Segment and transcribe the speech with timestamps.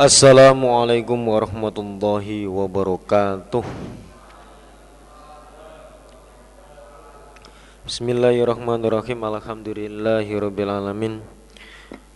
[0.00, 3.60] Assalamualaikum warahmatullahi wabarakatuh.
[7.84, 9.20] Bismillahirrahmanirrahim.
[9.20, 11.20] Alhamdulillahirrabbilalamin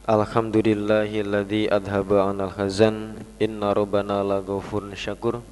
[0.08, 5.44] Alhamdulillahilladzi adhaba anal hazan Inna rabbana laghafurun syakur.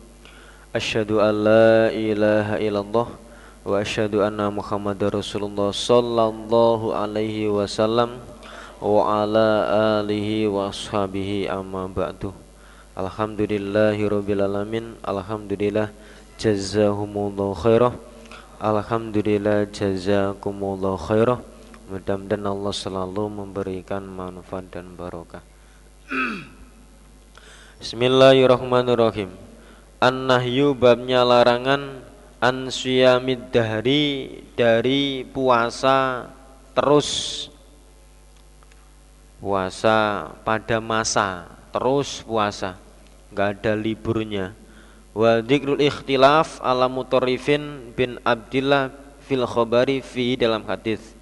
[0.72, 3.12] Asyhadu an la ilaha illallah
[3.68, 8.16] Wa asyhadu anna muhammadar rasulullah Sallallahu alaihi wasallam
[8.82, 9.48] Wa ala
[10.02, 12.34] alihi wa ashabihi amma ba'du.
[12.98, 15.90] Alhamdulillahirrabbilalamin Alhamdulillah
[16.34, 17.94] Jazahumullahu khairah.
[18.58, 21.38] Alhamdulillah jazakumullah khairah.
[21.92, 25.44] Mudah-mudahan Allah selalu memberikan manfaat dan barokah.
[27.78, 29.30] Bismillahirrahmanirrahim.
[30.02, 32.02] An-nahyu babnya larangan
[32.42, 36.28] An suyamid dahri Dari puasa
[36.74, 37.48] terus
[39.44, 42.80] Puasa pada masa Terus puasa
[43.34, 44.56] Gak ada liburnya.
[45.12, 48.88] Wa dzikrul ikhtilaf ala mutarrifin bin Abdillah
[49.26, 51.12] fil khabari fi dalam hadis.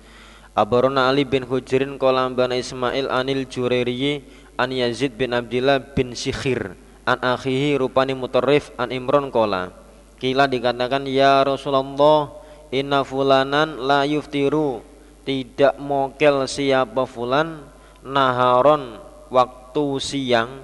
[0.53, 4.23] Abarona Ali bin Hujrin kolam bana Ismail anil Jurairiyi
[4.61, 6.77] an Yazid bin Abdillah bin Sikhir
[7.09, 9.73] an akhihi rupani mutarrif an Imron kola.
[10.21, 12.31] Kila dikatakan ya Rasulullah
[12.71, 14.85] inna fulanan la yuftiru.
[15.25, 17.72] Tidak mokel siapa fulan
[18.03, 18.99] naharon
[19.31, 20.63] waktu siang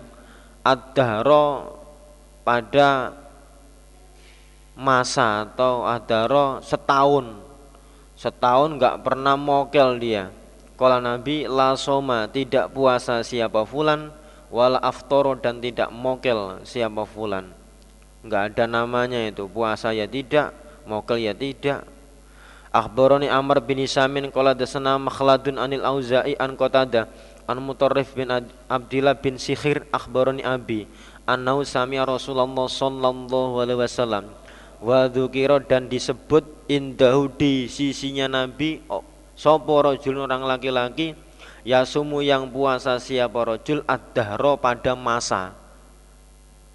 [0.67, 1.73] ad-dahra
[2.45, 3.15] pada
[4.79, 7.43] masa atau adaro setahun.
[8.19, 10.31] Setahun nggak pernah mokel dia.
[10.79, 14.15] Kalau Nabi la soma tidak puasa siapa fulan
[14.49, 17.51] wala aftoro dan tidak mokel siapa fulan.
[18.23, 20.55] Nggak ada namanya itu puasa ya tidak
[20.87, 21.83] mokel ya tidak.
[22.69, 27.09] Akhbaroni Amr bin Isamin qala dasana Makhladun anil Auza'i an Qatada
[27.49, 28.29] an Mutarrif bin
[28.69, 30.85] Abdillah bin Sikhir akhbaroni Abi
[31.25, 34.29] annau sami'a Rasulullah sallallahu alaihi wasallam
[34.85, 39.03] wa dzukira dan disebut indahu di sisinya Nabi oh,
[39.35, 41.17] sapa rajul orang laki-laki?
[41.67, 43.83] Yasumu yang puasa siapa rajul?
[43.85, 45.53] Ad-dahra pada masa.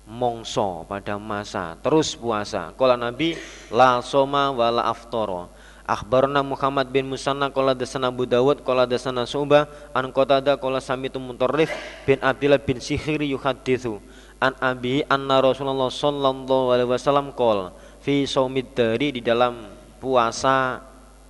[0.03, 1.79] Mongso pada masa.
[1.79, 2.75] Terus puasa.
[2.75, 3.40] Kala Nabi
[3.72, 5.47] la soma wala aftara
[5.83, 11.19] Akhbarna Muhammad bin Musanna qala dasana Abu Dawud qala dasana Su'bah an Qatada qala samitu
[11.19, 11.67] Mutarrif
[12.07, 13.99] bin Abdullah bin Sihir yuhaditsu
[14.39, 19.59] an abi anna Rasulullah sallallahu alaihi wasallam qol fi saumid dari di dalam
[19.99, 20.79] puasa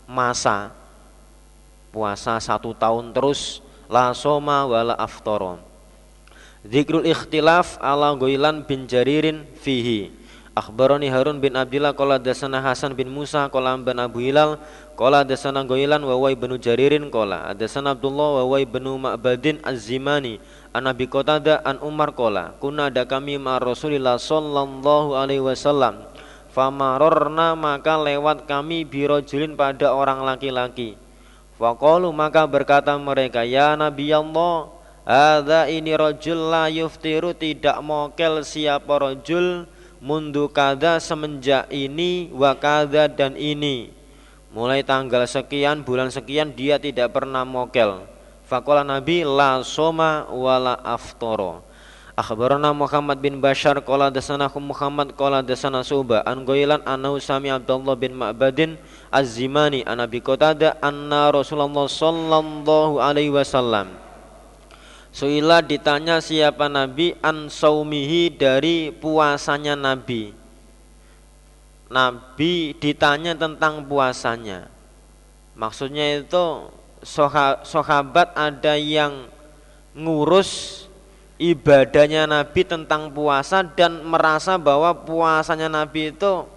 [0.06, 0.70] masa.
[1.90, 5.62] Puasa satu tahun terus la soma wala aftara.
[6.62, 10.23] Zikrul ikhtilaf ala Goilan bin Jaririn fihi
[10.54, 14.62] Akhbarani Harun bin Abdillah qala dasana Hasan bin Musa qala bin Abu Hilal
[14.94, 20.38] qala dasana Goilan wa wa ibnu Jaririn qala dasana Abdullah wa wa ibnu Ma'badin Az-Zimani
[20.70, 26.06] an Abi an Umar qala kunna ada kami ma Rasulillah sallallahu alaihi wasallam
[26.54, 30.94] famarorna maka lewat kami birojulin pada orang laki-laki.
[31.58, 34.70] Faqalu maka berkata mereka ya Nabi Allah
[35.02, 39.66] ada ini rojul la yuftiru tidak mokel siapa rojul
[40.04, 43.96] mundu kada semenjak ini wakada dan ini.
[44.52, 48.04] Mulai tanggal sekian bulan sekian dia tidak pernah mokel
[48.54, 51.66] fakola nabi la soma wala aftoro.
[52.14, 56.22] Akhbarana Muhammad bin Bashar qala dasana Muhammad qala dasana Suba.
[56.22, 58.78] An Ghailan annahu sami Abdullah bin Ma'badin
[59.10, 59.82] Az-Zimani.
[59.90, 64.03] An Qatada anna Rasulullah sallallahu alaihi wasallam
[65.14, 70.34] Suila ditanya siapa Nabi an saumihi dari puasanya Nabi.
[71.86, 74.74] Nabi ditanya tentang puasanya.
[75.54, 76.66] Maksudnya itu
[77.62, 79.30] sahabat ada yang
[79.94, 80.84] ngurus
[81.38, 86.50] ibadahnya Nabi tentang puasa dan merasa bahwa puasanya Nabi itu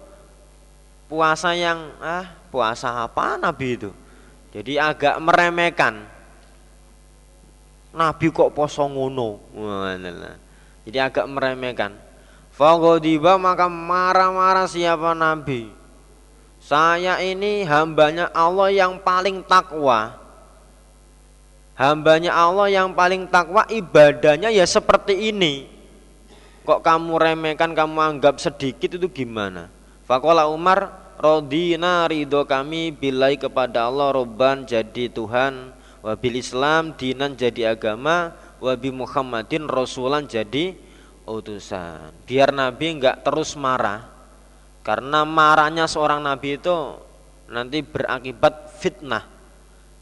[1.05, 3.93] puasa yang ah puasa apa Nabi itu.
[4.49, 6.16] Jadi agak meremehkan
[7.95, 9.39] Nabi kok poso ngono.
[10.87, 11.95] Jadi agak meremehkan.
[12.51, 15.69] Fagodiba maka marah-marah siapa Nabi.
[16.57, 20.17] Saya ini hambanya Allah yang paling takwa.
[21.77, 25.69] Hambanya Allah yang paling takwa ibadahnya ya seperti ini.
[26.65, 29.71] Kok kamu remehkan, kamu anggap sedikit itu gimana?
[30.03, 37.77] Fakola Umar, Rodina ridho kami bilai kepada Allah Robban jadi Tuhan wabil Islam dinan jadi
[37.77, 40.77] agama wabi Muhammadin rasulan jadi
[41.27, 42.13] utusan.
[42.23, 44.07] Biar Nabi enggak terus marah
[44.81, 46.75] karena marahnya seorang Nabi itu
[47.51, 49.27] nanti berakibat fitnah.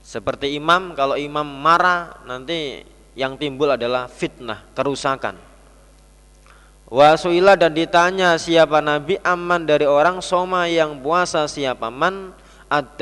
[0.06, 2.86] Seperti imam kalau imam marah nanti
[3.18, 5.34] yang timbul adalah fitnah kerusakan.
[6.86, 12.38] Wasuila dan ditanya siapa Nabi aman dari orang soma yang puasa siapa man
[12.70, 12.98] ad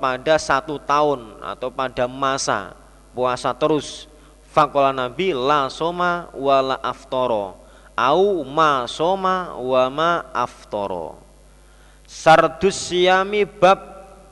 [0.00, 2.72] pada satu tahun atau pada masa
[3.12, 4.10] puasa terus.
[4.54, 7.58] Fakola Nabi la soma wala aftoro
[7.98, 11.18] au ma soma wa ma aftoro.
[12.06, 13.80] Sardus siami bab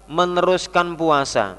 [0.06, 1.58] meneruskan puasa.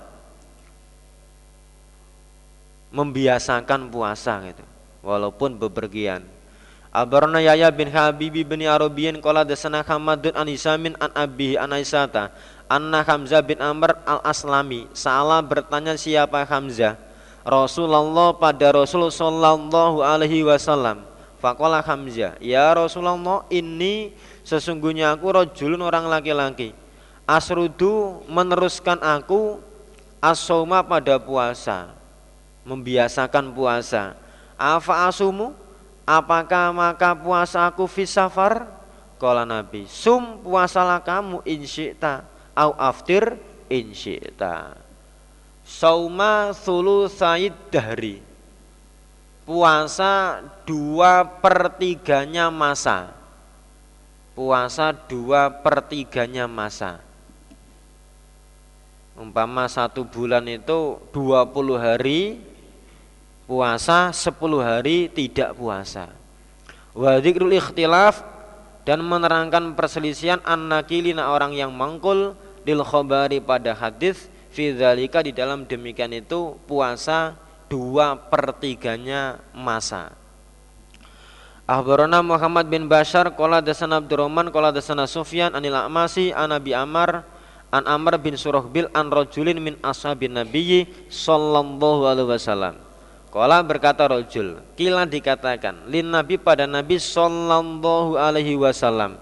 [2.93, 4.63] Membiasakan puasa gitu.
[5.03, 6.23] Walaupun bepergian
[6.93, 12.29] Abarna Yahya bin Habibi bin Arabiyin qala dasana Hamadun an Isamin an Abi an Aisyata
[12.73, 14.89] anna Hamzah bin Amr al-Aslami.
[14.97, 16.97] Salah bertanya siapa Hamzah?
[17.45, 21.05] Rasulullah pada Rasul sallallahu alaihi wasallam.
[21.37, 26.73] Faqala Hamzah ya Rasulullah ini sesungguhnya aku rajulun orang laki-laki.
[27.29, 29.61] Asrudu meneruskan aku
[30.23, 31.93] asoma pada puasa
[32.63, 34.15] membiasakan puasa.
[34.55, 35.51] Afa asumu?
[36.03, 38.67] Apakah maka puasa aku fisafar?
[39.19, 43.37] Kala Nabi, sum puasalah kamu insyikta au aftir
[43.69, 44.77] insyikta.
[45.63, 48.21] Sauma sulu said dahri.
[49.43, 53.11] Puasa dua pertiganya masa.
[54.33, 57.03] Puasa dua pertiganya masa.
[59.13, 62.41] Umpama satu bulan itu 20 hari
[63.45, 64.33] puasa 10
[64.63, 66.09] hari tidak puasa.
[66.97, 68.25] Wa ikhtilaf
[68.83, 76.13] dan menerangkan perselisihan an-nakilina orang yang mangkul lil khabari pada hadis fi di dalam demikian
[76.13, 77.35] itu puasa
[77.71, 80.13] dua pertiganya masa.
[81.63, 87.23] Ahbarana Muhammad bin Bashar qala dasana Abdurrahman qala dasana Sufyan anil A'masi an Abi Amr
[87.71, 92.75] an Amr bin Surahbil an rajulin min ashabin nabiyyi sallallahu alaihi wasallam
[93.33, 99.17] Kala berkata rojul, kila dikatakan, lin nabi pada nabi sallallahu alaihi wasallam.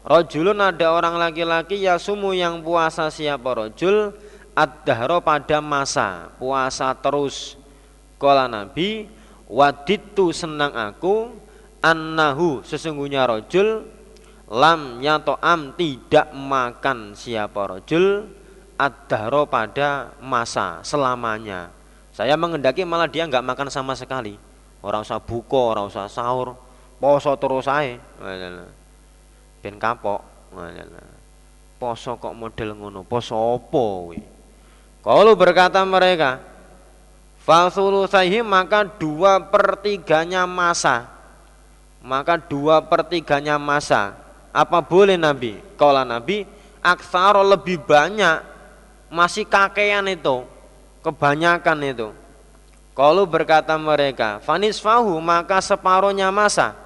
[0.00, 4.16] Rojulun ada orang laki-laki yasumu yang puasa siapa rojul
[4.56, 7.60] ad-dahro pada masa puasa terus.
[8.16, 9.08] Kala nabi
[9.48, 11.36] waditu senang aku
[11.84, 13.84] annahu sesungguhnya rojul
[14.48, 15.00] lam
[15.40, 18.28] am tidak makan siapa rojul
[18.80, 21.80] ad-dahro pada masa selamanya
[22.10, 24.34] saya mengendaki malah dia nggak makan sama sekali.
[24.84, 26.52] Orang usah buko, orang usah sahur,
[27.00, 27.96] poso terus saya.
[29.60, 30.24] Ben kapok.
[31.80, 34.12] Poso kok model ngono, poso opo
[35.00, 36.42] Kalau berkata mereka,
[37.40, 41.08] Fasulusahi maka dua pertiganya masa
[42.04, 44.12] Maka dua pertiganya masa
[44.52, 45.56] Apa boleh Nabi?
[45.80, 46.44] Kalau Nabi
[46.84, 48.44] Aksaro lebih banyak
[49.08, 50.44] Masih kakean itu
[51.00, 52.08] kebanyakan itu.
[52.92, 56.76] Kalau berkata mereka, fanis fahu maka separuhnya masa.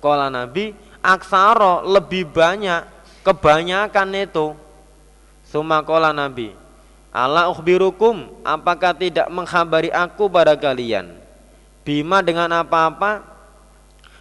[0.00, 2.84] Kalau Nabi, aksaro lebih banyak,
[3.22, 4.54] kebanyakan itu.
[5.48, 6.52] Suma kola Nabi,
[7.08, 11.16] Allah ukhbirukum, apakah tidak menghabari aku pada kalian?
[11.86, 13.24] Bima dengan apa-apa?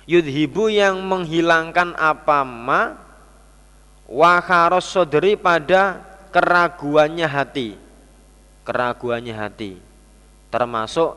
[0.08, 2.96] Yudhibu yang menghilangkan apa ma
[4.08, 6.00] Waharos sodri pada
[6.32, 7.76] keraguannya hati
[8.64, 9.80] keraguannya hati
[10.52, 11.16] termasuk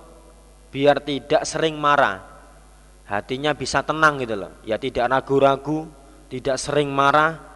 [0.71, 2.23] biar tidak sering marah
[3.11, 4.55] hatinya bisa tenang gitu loh.
[4.63, 5.91] Ya tidak ragu-ragu
[6.31, 7.51] tidak sering marah.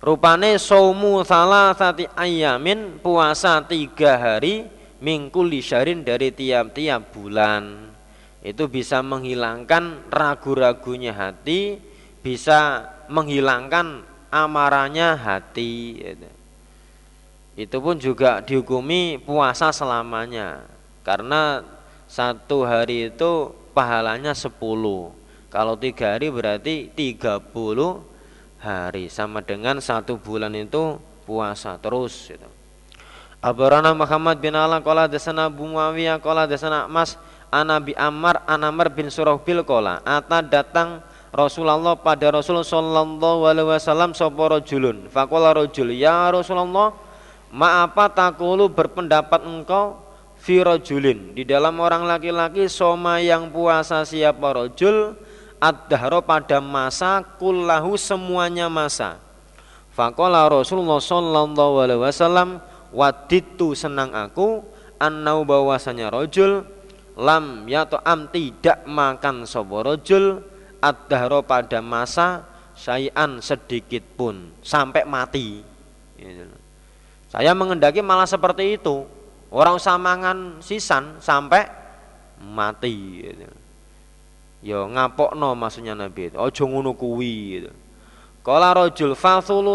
[0.00, 4.64] Rupane somu salah sati ayamin puasa tiga hari
[5.04, 7.92] mingkul syarin dari tiap-tiap bulan.
[8.40, 11.76] Itu bisa menghilangkan ragu-ragunya hati
[12.24, 14.00] bisa menghilangkan
[14.32, 16.30] amarahnya hati gitu.
[17.60, 20.64] Itu pun juga dihukumi puasa selamanya.
[21.04, 21.60] Karena
[22.10, 24.58] satu hari itu pahalanya 10
[25.50, 27.50] kalau tiga hari berarti 30
[28.58, 29.06] hari.
[29.06, 32.46] Sama dengan satu bulan itu puasa terus gitu.
[33.38, 37.16] Abarana Muhammad bin Allah kola desana Abu Muawiyah kola desana Mas
[37.48, 41.00] Anabi Ammar Anamar bin Surahbil kola Ata datang
[41.32, 46.92] Rasulullah pada Rasul Sallallahu Alaihi Wasallam soporo julun Fakola rojul Ya Rasulullah
[47.48, 50.09] Ma'apa takulu berpendapat engkau
[50.40, 55.12] Firojulin Di dalam orang laki-laki Soma yang puasa siapa rojul
[55.60, 59.20] Ad-dahro pada masa Kullahu semuanya masa.
[59.92, 64.64] Fakola Rasulullah Sallallahu Alaihi Wasallam Waditu senang aku
[64.96, 66.64] Annau bahwasanya rojul
[67.20, 70.40] Lam yato am tidak makan sobo rojul
[70.80, 75.60] Ad-dahro pada masa Sayan sedikit pun Sampai mati.
[76.16, 76.48] Gitu.
[77.30, 79.06] Saya mengendaki malah seperti itu.
[79.50, 81.66] Orang samangan sisan sampai
[82.38, 83.26] mati.
[84.62, 86.38] Ya ngapokno maksudnya Nabi itu.
[86.38, 87.70] Ojo ngono kuwi gitu.
[88.40, 89.12] Kala rojul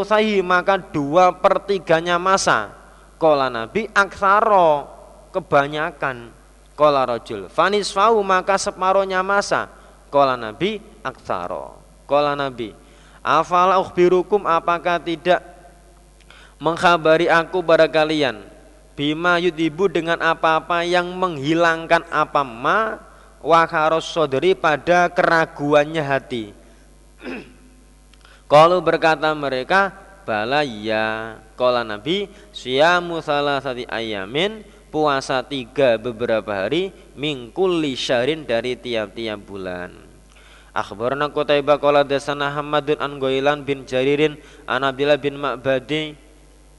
[0.07, 2.71] sahi maka dua pertiganya masa.
[3.19, 4.87] Kala Nabi aksaro
[5.35, 6.31] kebanyakan.
[6.75, 9.67] Kala rojul fanisfahu maka separohnya masa.
[10.07, 11.83] Kala Nabi aksaro.
[12.07, 12.85] Kala Nabi
[13.25, 15.41] Afala ukhbirukum apakah tidak
[16.61, 18.37] mengkhabari aku pada kalian
[18.95, 22.97] bima yudibu dengan apa-apa yang menghilangkan apa ma
[23.43, 26.55] wakaros sodri pada keraguannya hati.
[28.51, 29.93] Kalau berkata mereka
[30.25, 38.79] bala ya Kala Nabi siyamu salah satu ayamin puasa tiga beberapa hari mingkul syahrin dari
[38.79, 39.91] tiap-tiap bulan.
[40.75, 44.35] Akhbarna Qutaibah qala dasana Hamadun an bin Jaririn
[44.67, 46.24] an Abdullah bin Ma'badi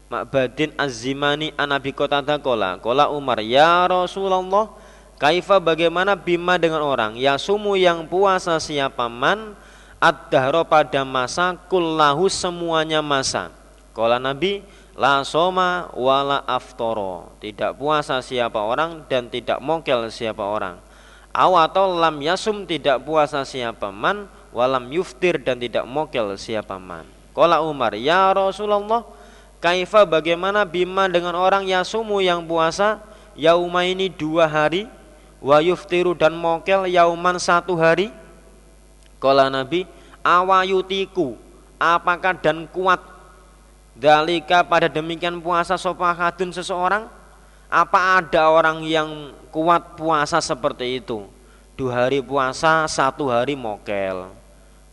[0.07, 4.71] Ma'badin Az-Zimani an Abi Qatadah qala qala Umar ya Rasulullah
[5.19, 7.19] kaifa bagaimana bima dengan orang?
[7.19, 9.59] Ya sumu yang puasa siapa man?
[9.97, 13.51] Ad-dahro pada masa kullahu semuanya masa.
[13.97, 14.61] Qala Nabi
[14.95, 17.33] la soma wala aftoro.
[17.43, 20.79] Tidak puasa siapa orang dan tidak mokel siapa orang.
[21.33, 27.05] Aw atau lam yasum tidak puasa siapa man walam yuftir dan tidak mokel siapa man.
[27.37, 29.05] Kala Umar, ya Rasulullah,
[29.67, 33.03] kaifa bagaimana bima dengan orang yasumu yang puasa
[33.35, 34.87] yauma ini dua hari
[35.43, 38.15] wa yuftiru dan mokel yauman satu hari?
[39.19, 39.83] Kala Nabi,
[40.23, 41.35] awayutiku,
[41.83, 43.03] apakah dan kuat
[43.99, 47.11] dalika pada demikian puasa sopahadun seseorang?
[47.67, 51.27] Apa ada orang yang kuat puasa seperti itu?
[51.75, 54.31] Dua hari puasa, satu hari mokel.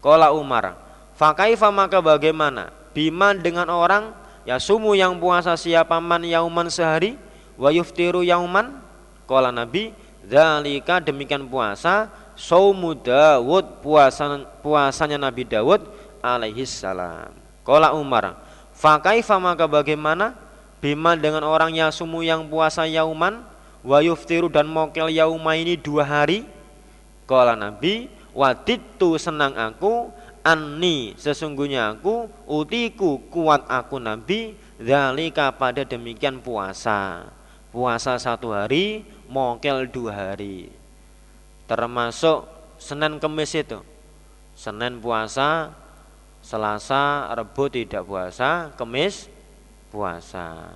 [0.02, 0.74] Kola Umar,
[1.14, 2.74] fakaifa maka bagaimana?
[2.98, 7.20] Bima dengan orang ya sumu yang puasa siapa man yauman sehari,
[7.60, 8.80] wa yuftiru yauman.
[9.24, 9.96] Kola Nabi,
[10.28, 15.80] dalika demikian puasa, saumu Dawud puasa puasanya Nabi Dawud
[16.20, 17.32] alaihi salam.
[17.64, 18.36] Kola Umar,
[18.76, 20.36] fakaifa maka bagaimana?
[20.84, 23.40] Bima dengan orang yasumu yang puasa yauman
[23.88, 26.44] wa yuftiru dan mokel yauma ini dua hari.
[27.24, 30.12] Kala Nabi, waditu senang aku
[30.44, 37.32] anni sesungguhnya aku utiku kuat aku Nabi zalika pada demikian puasa
[37.72, 40.70] puasa satu hari mokel dua hari
[41.66, 42.46] termasuk
[42.78, 43.80] Senin Kemis itu
[44.54, 45.72] Senin puasa
[46.44, 49.34] Selasa Rebu tidak puasa Kemis
[49.94, 50.74] puasa.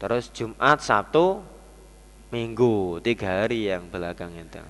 [0.00, 1.44] Terus Jumat, Sabtu,
[2.32, 4.64] Minggu, tiga hari yang belakang itu.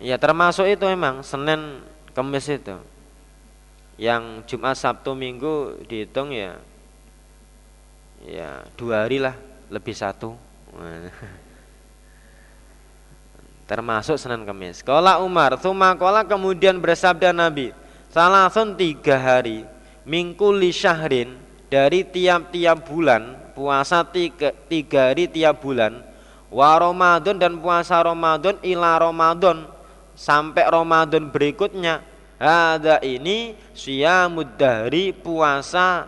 [0.00, 2.76] Ya termasuk itu memang Senin, Kamis itu.
[4.00, 6.56] Yang Jumat, Sabtu, Minggu dihitung ya,
[8.24, 9.36] ya dua hari lah,
[9.68, 10.36] lebih satu.
[13.72, 14.84] termasuk Senin Kamis.
[14.84, 17.72] Kola Umar, Tuma kola kemudian bersabda Nabi,
[18.12, 19.64] Salasun tiga hari,
[20.04, 21.40] mingkuli syahrin,
[21.72, 26.04] dari tiap-tiap bulan puasa tiga, tiga hari tiap bulan
[26.52, 29.64] wa Ramadan dan puasa Ramadan ila Ramadan
[30.22, 32.06] sampai Ramadan berikutnya.
[32.38, 36.06] Ada ini siyamud dari puasa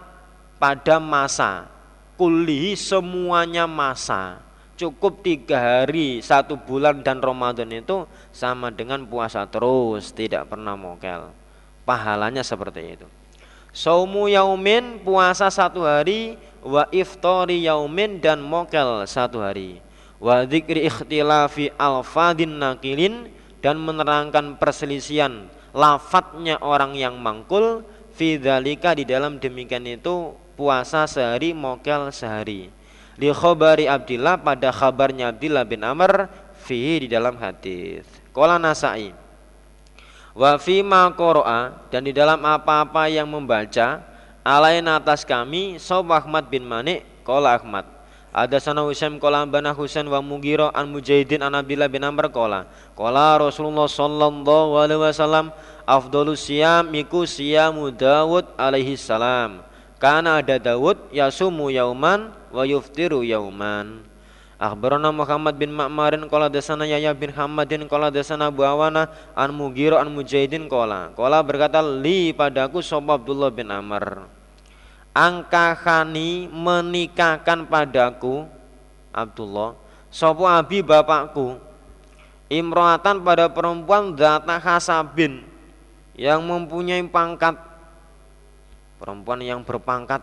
[0.59, 1.67] pada masa.
[2.15, 4.39] Kulli semuanya masa.
[4.75, 11.31] Cukup tiga hari satu bulan dan Ramadan itu sama dengan puasa terus tidak pernah mokel.
[11.87, 13.07] Pahalanya seperti itu.
[13.71, 16.39] Saumu yaumin puasa satu hari.
[16.65, 19.79] Wa iftari yaumin dan mokel satu hari.
[20.19, 23.31] Wa dzikri ikhtilafi alfadin nakilin
[23.65, 27.81] dan menerangkan perselisihan lafadznya orang yang mangkul
[28.13, 32.69] fidzalika di dalam demikian itu puasa sehari mokel sehari.
[33.17, 36.29] Li khabari Abdillah pada kabarnya Abdillah bin Amr
[36.61, 38.05] fihi di dalam hadis.
[38.37, 39.25] Qala Nasai
[40.35, 44.03] wa fima qara'a dan di dalam apa-apa yang membaca
[44.43, 47.87] alain atas kami Sob Ahmad bin Manik qala Ahmad
[48.35, 52.67] ada sana Husain qala bana Husain wa Mughirah an Mujahidin an Abdullah bin Amr qala
[52.99, 55.55] qala Rasulullah sallallahu alaihi wasallam
[55.87, 59.63] afdalus siyam iku siyamu Dawud alaihi salam.
[60.03, 64.03] Karena ada Dawud yasumu yauman wa yuftiru yauman.
[64.59, 70.03] Akhbarana Muhammad bin Ma'marin qala dasana Yahya bin Hamadin qala dasana Abu Awana an Mughirah
[70.03, 71.15] an Mujahidin qala.
[71.15, 74.34] Qala berkata li padaku sapa Abdullah bin Amr
[75.15, 78.45] angkahani menikahkan padaku
[79.15, 79.79] Abdullah.
[80.11, 81.57] Sapa abi bapakku?
[82.51, 85.47] Imroatan pada perempuan data hasabin
[86.19, 87.57] yang mempunyai pangkat.
[88.99, 90.23] Perempuan yang berpangkat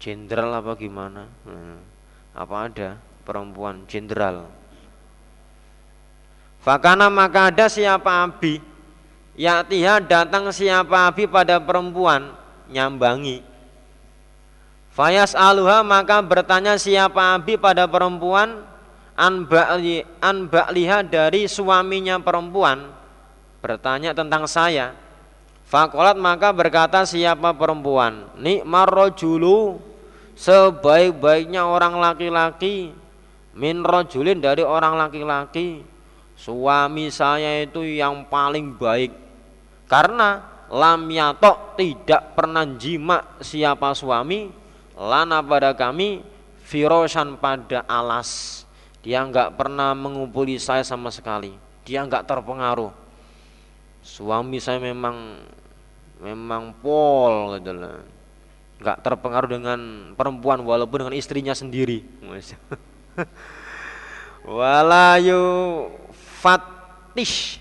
[0.00, 1.28] jenderal apa gimana?
[1.48, 1.80] Hmm,
[2.36, 2.88] apa ada
[3.24, 4.48] perempuan jenderal?
[6.60, 8.60] Fakana maka ada siapa abi?
[9.36, 12.36] Ya'tiha datang siapa abi pada perempuan
[12.68, 13.55] nyambangi.
[14.96, 18.64] Fayas aluha maka bertanya siapa abi pada perempuan?
[19.12, 22.96] An ba'liha dari suaminya perempuan.
[23.60, 24.96] Bertanya tentang saya.
[25.68, 28.24] Fakolat maka berkata siapa perempuan?
[28.40, 29.76] Nikmar rojulu
[30.36, 32.92] Sebaik-baiknya orang laki-laki.
[33.56, 35.80] Min rojulin dari orang laki-laki.
[36.36, 39.16] Suami saya itu yang paling baik.
[39.88, 44.65] Karena lam yatok tidak pernah jima siapa suami
[44.96, 46.24] lana pada kami
[46.64, 48.64] firosan pada alas.
[49.04, 51.54] Dia nggak pernah mengumpuli saya sama sekali.
[51.86, 52.90] Dia nggak terpengaruh.
[54.02, 55.38] Suami saya memang
[56.18, 58.16] memang pol gitu lah
[58.76, 59.80] nggak terpengaruh dengan
[60.12, 62.04] perempuan walaupun dengan istrinya sendiri.
[64.46, 65.42] Walayu
[66.38, 67.58] fatish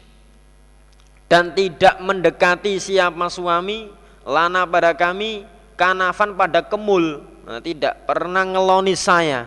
[1.26, 3.90] dan tidak mendekati siapa suami
[4.28, 7.24] lana pada kami kanafan pada kemul.
[7.46, 9.46] Nah, tidak pernah ngeloni saya.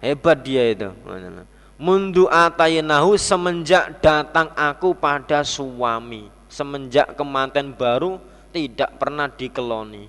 [0.00, 0.88] Hebat dia itu.
[1.76, 6.30] Mundu ataynahu semenjak datang aku pada suami.
[6.48, 8.22] Semenjak kemanten baru
[8.54, 10.06] tidak pernah dikeloni.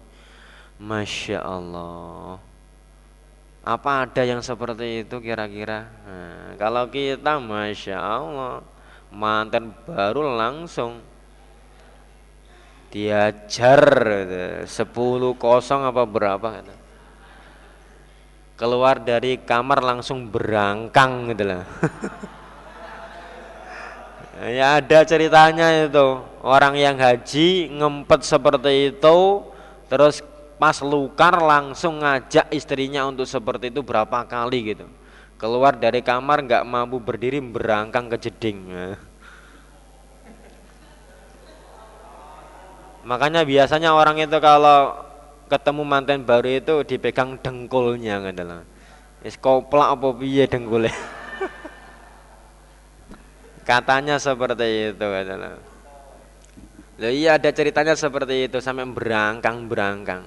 [0.77, 2.37] Masya Allah.
[3.65, 5.89] Apa ada yang seperti itu kira-kira?
[6.05, 8.61] Nah, kalau kita Masya Allah
[9.09, 11.01] mantan baru langsung
[12.95, 13.83] diajar
[14.63, 16.75] sepuluh kosong apa berapa gitu.
[18.55, 21.67] keluar dari kamar langsung berangkang gitu lah.
[24.35, 26.19] Ya ada ceritanya itu.
[26.43, 29.17] Orang yang haji ngempet seperti itu
[29.87, 30.19] terus
[30.59, 34.91] pas lukar langsung ngajak istrinya untuk seperti itu berapa kali gitu.
[35.39, 38.59] Keluar dari kamar nggak mampu berdiri berangkang ke jeding
[43.05, 45.05] makanya biasanya orang itu kalau
[45.47, 48.65] ketemu mantan baru itu dipegang dengkulnya adalah
[49.21, 50.91] is koplak apa piye dengkulnya?
[53.69, 55.57] Katanya seperti itu adalah
[56.95, 60.23] Loh iya ada ceritanya seperti itu sampai berangkang berangkang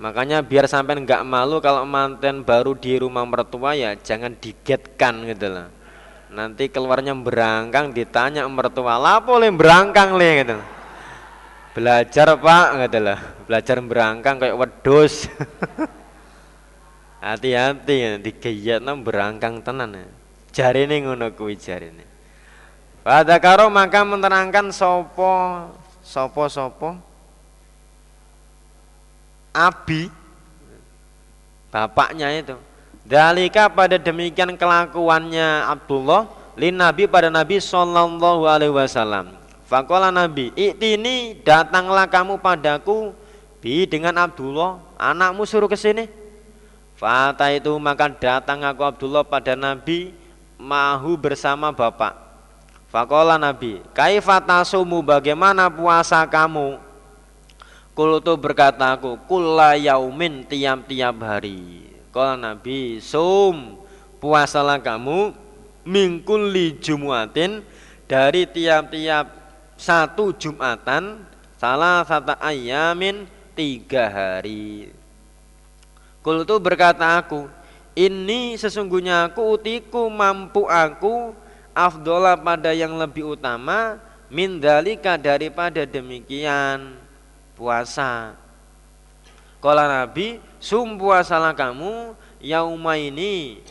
[0.00, 5.52] Makanya biar sampai nggak malu kalau manten baru di rumah mertua ya jangan digetkan gitu
[5.52, 5.68] lah.
[6.32, 10.30] Nanti keluarnya berangkang ditanya mertua, lah boleh berangkang le?
[10.40, 10.56] Gitu.
[11.70, 15.30] Belajar pak lah, belajar berangkang kayak wedus.
[17.24, 20.08] Hati-hati ya, digeyatna berangkang tenan ya.
[20.50, 22.04] Ini ngono kuwi ini.
[23.00, 25.32] Pada karo maka menerangkan sopo
[26.04, 26.90] sopo sopo
[29.56, 30.12] Abi
[31.72, 32.60] bapaknya itu
[33.08, 36.28] Dalika pada demikian kelakuannya Abdullah
[36.60, 39.39] lin Nabi pada Nabi Sallallahu Alaihi Wasallam.
[39.70, 43.14] Fakola Nabi, ini datanglah kamu padaku
[43.62, 46.10] bi dengan Abdullah, anakmu suruh ke sini.
[46.98, 50.10] Fata itu maka datang aku Abdullah pada Nabi
[50.58, 52.18] mahu bersama bapak.
[52.90, 56.82] Fakola Nabi, kaifatasumu bagaimana puasa kamu?
[57.94, 61.86] Kultu berkata aku, kula yaumin tiap-tiap hari.
[62.10, 63.78] Kalau Nabi, sum
[64.18, 65.30] puasalah kamu
[65.86, 67.62] mingkul li jumuatin
[68.10, 69.39] dari tiap-tiap
[69.80, 71.24] satu jumatan
[71.56, 73.24] salah satu ayamin
[73.56, 74.92] tiga hari.
[76.20, 77.48] Kultu berkata aku,
[77.96, 81.32] ini sesungguhnya aku utiku mampu aku
[81.72, 83.96] afdola pada yang lebih utama
[84.28, 87.00] mindalika daripada demikian
[87.56, 88.36] puasa.
[89.64, 93.64] Kala Nabi, sum puasalah kamu yauma ini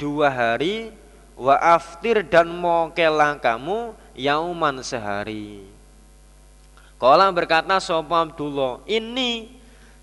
[0.00, 0.92] dua hari
[1.36, 5.64] wa aftir dan mokelah kamu yauman sehari.
[7.00, 9.48] Kala berkata Sopo Abdullah, ini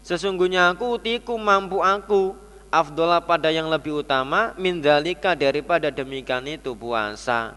[0.01, 2.33] sesungguhnya aku tiku mampu aku.
[2.67, 7.55] Afdola pada yang lebih utama mindalika daripada demikian itu puasa.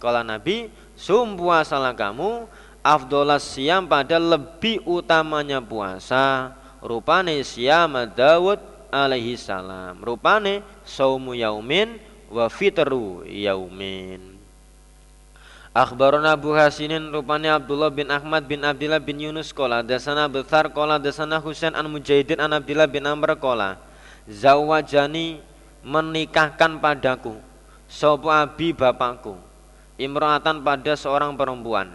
[0.00, 2.48] Kala Nabi, sum puasalah kamu.
[2.80, 6.56] Afdolas siam pada lebih utamanya puasa.
[6.80, 8.56] Rupane siam Dawud
[8.88, 10.00] alaihi salam.
[10.00, 12.00] Rupane saumu yaumin
[12.32, 14.35] wa fitru yaumin
[15.76, 19.84] Akhbarona Abu Hasinin rupane Abdullah bin Ahmad bin Abdullah bin Yunus kola.
[19.84, 23.76] Dasana besar kola dasana Husain an Mujahidin an Abdullah bin Amr kola.
[24.24, 25.44] Zawajani
[25.84, 27.36] menikahkan padaku
[27.92, 29.36] sopo abi bapakku
[30.00, 31.92] imro'atan pada seorang perempuan.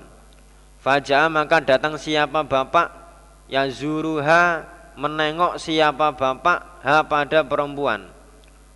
[0.78, 2.94] Fajar maka datang siapa bapak?
[3.50, 4.62] Yang zuruha
[4.94, 6.86] menengok siapa bapak?
[6.86, 8.06] Ha pada perempuan.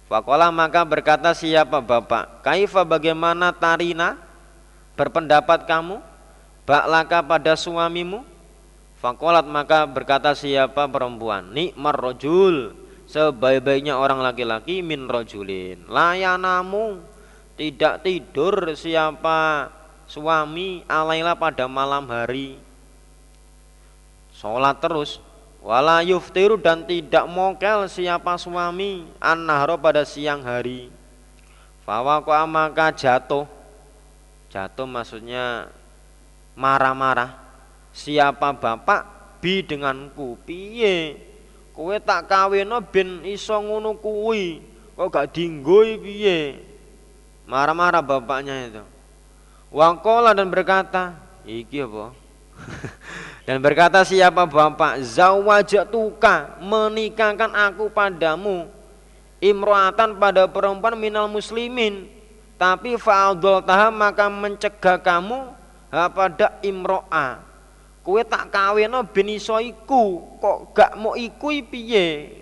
[0.09, 4.24] Fakola maka berkata siapa bapak, kaifa bagaimana tarina
[4.95, 5.99] berpendapat kamu?
[6.65, 8.25] Baklaka pada suamimu?
[8.97, 11.53] Fakolat maka berkata siapa perempuan?
[11.53, 12.73] Nikmar rojul.
[13.05, 15.85] Sebaik-baiknya orang laki-laki min rojulin.
[15.85, 17.05] Layanamu?
[17.53, 18.73] Tidak tidur.
[18.73, 19.69] Siapa
[20.09, 20.81] suami?
[20.89, 22.57] Alailah pada malam hari.
[24.33, 25.21] Sholat terus.
[25.61, 29.05] Wala yuftiru dan tidak mokel siapa suami.
[29.21, 30.89] An-nahro pada siang hari.
[31.85, 33.45] Fawakoa maka jatuh
[34.55, 35.67] Jatuh maksudnya
[36.55, 37.35] marah-marah.
[37.91, 39.03] Siapa bapak?
[39.43, 40.39] Bi denganku.
[40.47, 41.19] Piye?
[41.75, 44.63] Kowe tak kawino ben iso ngono kuwi.
[44.95, 46.63] Kok gak dinggoi piye?
[47.43, 48.83] Marah-marah bapaknya itu.
[49.75, 52.15] Wangkola dan berkata iki apa?
[53.45, 55.03] Dan berkata siapa bapak?
[55.03, 58.71] Zawajatuka menikahkan aku padamu.
[59.43, 62.14] Imroatan pada perempuan minal muslimin
[62.55, 65.51] tapi fa'adol taham maka mencegah kamu
[65.91, 67.45] pada imro'ah
[68.05, 72.37] Kue tak kawin ben iso iku, kok gak mau iku piye?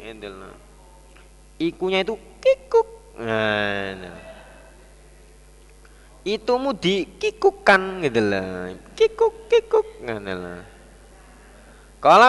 [1.56, 3.16] Ikunya itu kikuk.
[3.24, 4.20] Nah, nah.
[6.28, 8.76] Itu mu dikikukan gitu lah.
[8.92, 10.68] Kikuk kikuk gitu lah.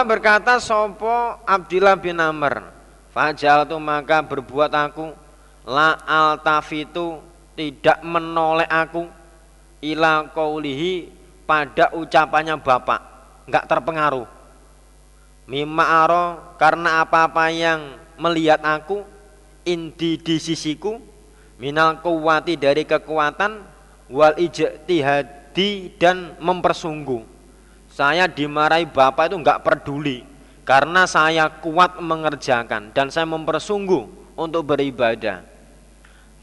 [0.07, 2.71] Berkata sopo Abdillah bin Amr,
[3.11, 5.11] Fajal tu maka berbuat aku
[5.67, 7.19] la altafitu
[7.55, 9.07] tidak menoleh aku
[9.81, 11.09] ila kaulihi
[11.47, 13.01] pada ucapannya bapak
[13.49, 14.27] nggak terpengaruh.
[15.45, 16.25] Mimma aro
[16.57, 19.05] karena apa-apa yang melihat aku
[19.61, 20.97] inti di sisiku
[21.61, 23.61] minal kuwati dari kekuatan
[24.09, 27.21] wal ijtihadi dan mempersungguh.
[27.93, 30.25] Saya dimarahi bapak itu nggak peduli
[30.65, 35.54] karena saya kuat mengerjakan dan saya mempersungguh untuk beribadah.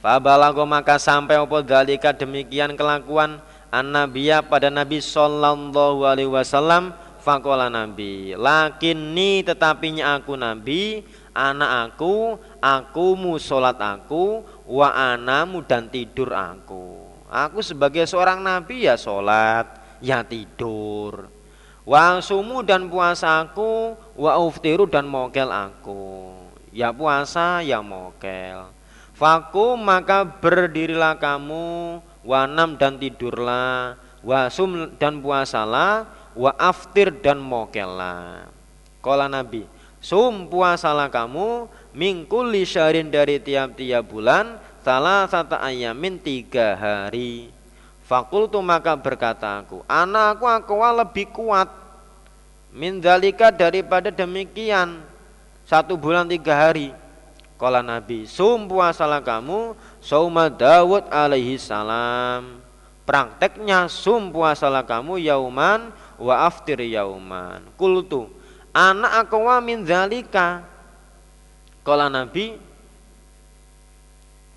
[0.03, 3.39] Fabalago maka sampai opo dalika demikian kelakuan
[3.71, 6.91] an-nabiya pada Nabi sallallahu alaihi wasallam
[7.23, 16.35] fakola Nabi lakinni tetapinya aku Nabi anak aku aku musolat aku wa anamu dan tidur
[16.35, 17.07] aku.
[17.31, 19.71] Aku sebagai seorang Nabi ya sholat
[20.03, 21.31] ya tidur.
[21.87, 26.35] Wa sumu dan puasa aku wa uftiru dan mokel aku.
[26.75, 28.82] Ya puasa ya mokel
[29.13, 38.49] Faku maka berdirilah kamu wanam dan tidurlah wasum dan puasalah wa aftir dan mokelah.
[39.05, 39.69] Kala Nabi
[40.03, 47.53] sum puasalah kamu mingkul lisyarin dari tiap-tiap bulan salah satu ayamin tiga hari.
[48.03, 51.71] Fakultu maka berkata aku Anakku aku lebih kuat
[52.73, 55.05] Min daripada demikian.
[55.69, 57.02] Satu bulan tiga hari
[57.63, 62.59] Kala Nabi, sum puasalah kamu Sauma Dawud alaihi salam.
[63.07, 67.63] Prakteknya sum puasalah kamu yauman wa aftir yauman.
[67.79, 68.27] Kultu
[68.75, 70.67] anak akwa min zalika.
[71.87, 72.59] Kala Nabi,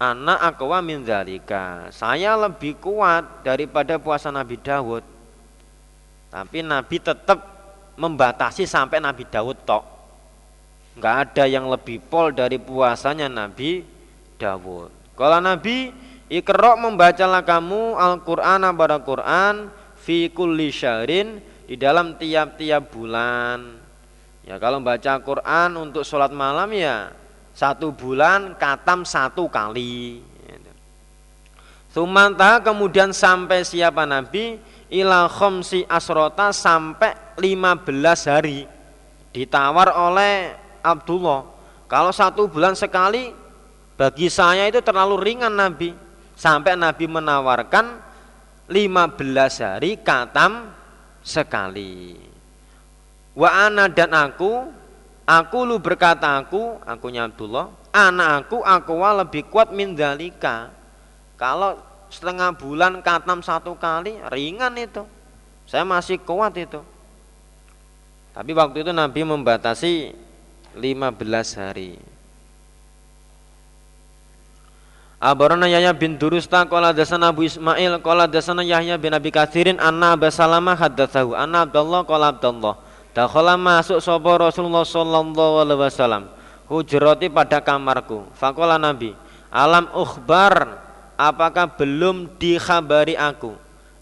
[0.02, 1.94] anak akwa min zalika.
[1.94, 5.06] Saya lebih kuat daripada puasa Nabi Dawud.
[6.34, 7.38] Tapi Nabi tetap
[8.02, 9.94] membatasi sampai Nabi Dawud tok
[10.95, 13.84] nggak ada yang lebih pol dari puasanya Nabi
[14.39, 14.91] Dawud.
[15.15, 15.91] Kalau Nabi
[16.31, 23.79] ikrok membacalah kamu Al-Qur'an pada Quran fi kulli syahrin di dalam tiap-tiap bulan.
[24.45, 27.10] Ya kalau baca Quran untuk sholat malam ya
[27.55, 30.21] satu bulan katam satu kali.
[31.95, 34.60] Sumanta kemudian sampai siapa Nabi
[34.91, 37.88] ila khomsi asrota sampai 15
[38.27, 38.67] hari
[39.31, 41.41] ditawar oleh Abdullah.
[41.89, 43.34] Kalau satu bulan sekali
[43.98, 45.98] bagi saya itu terlalu ringan Nabi.
[46.36, 47.98] Sampai Nabi menawarkan
[48.69, 50.69] 15 hari katam
[51.26, 52.19] sekali.
[53.34, 54.69] Wa ana dan aku
[55.26, 60.71] aku lu berkata aku akunya Abdullah anak aku aku lebih kuat min dalika
[61.39, 61.80] kalau
[62.12, 65.04] setengah bulan katam satu kali ringan itu.
[65.65, 66.80] Saya masih kuat itu.
[68.36, 70.13] Tapi waktu itu Nabi membatasi
[70.78, 71.98] 15 hari.
[75.26, 80.14] Abarana Yahya bin Durusta qala dasana Abu Ismail qala dasana Yahya bin Abi Katsirin anna
[80.14, 82.78] Abu Salamah haddatsahu anna Abdullah qala Abdullah
[83.16, 86.24] dakhala masuk sapa Rasulullah sallallahu alaihi wasallam
[86.68, 89.16] hujrati pada kamarku faqala Nabi
[89.50, 90.84] alam ukhbar
[91.16, 93.56] apakah belum dikhabari aku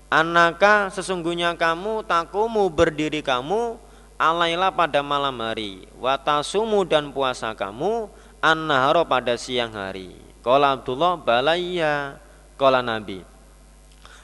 [0.10, 3.78] anaka sesungguhnya kamu takumu berdiri kamu
[4.24, 8.08] alailah pada malam hari watasumu dan puasa kamu
[8.40, 12.20] an-naharo pada siang hari Kala Abdullah balaya
[12.56, 13.34] Kala Nabi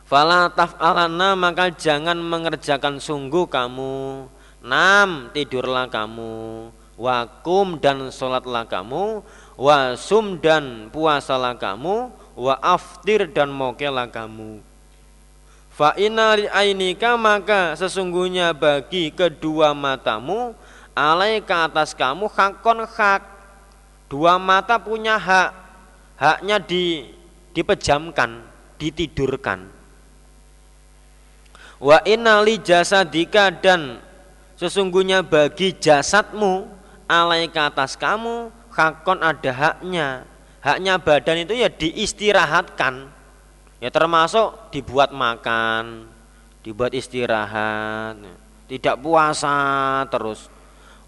[0.10, 4.26] Fala taf'alanna maka jangan mengerjakan sungguh kamu.
[4.66, 6.66] Nam tidurlah kamu.
[6.98, 9.22] Wakum dan sholatlah kamu.
[9.54, 12.10] Wasum dan puasalah kamu.
[12.34, 14.66] Wa aftir dan mokelah kamu.
[15.80, 20.52] Fa inari ainika maka sesungguhnya bagi kedua matamu
[20.92, 23.24] alai ke atas kamu hakon hak.
[24.12, 25.56] Dua mata punya hak.
[26.20, 27.08] Haknya di
[27.56, 28.44] dipejamkan,
[28.76, 29.72] ditidurkan
[31.80, 34.04] Wa inna li jasadika dan
[34.60, 36.68] sesungguhnya bagi jasadmu
[37.08, 40.28] alai ke atas kamu hakon ada haknya.
[40.60, 43.15] Haknya badan itu ya diistirahatkan.
[43.80, 46.12] Ya termasuk dibuat makan,
[46.63, 48.20] dibuat istirahat,
[48.68, 50.52] tidak puasa terus.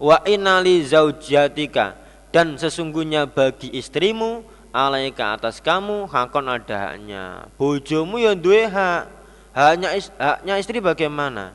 [0.00, 1.94] Wa li zaujatika
[2.32, 7.46] dan sesungguhnya bagi istrimu alai ke atas kamu hakon ada haknya.
[7.60, 11.52] Bojomu ya duwe hak Haknya, haknya istri bagaimana?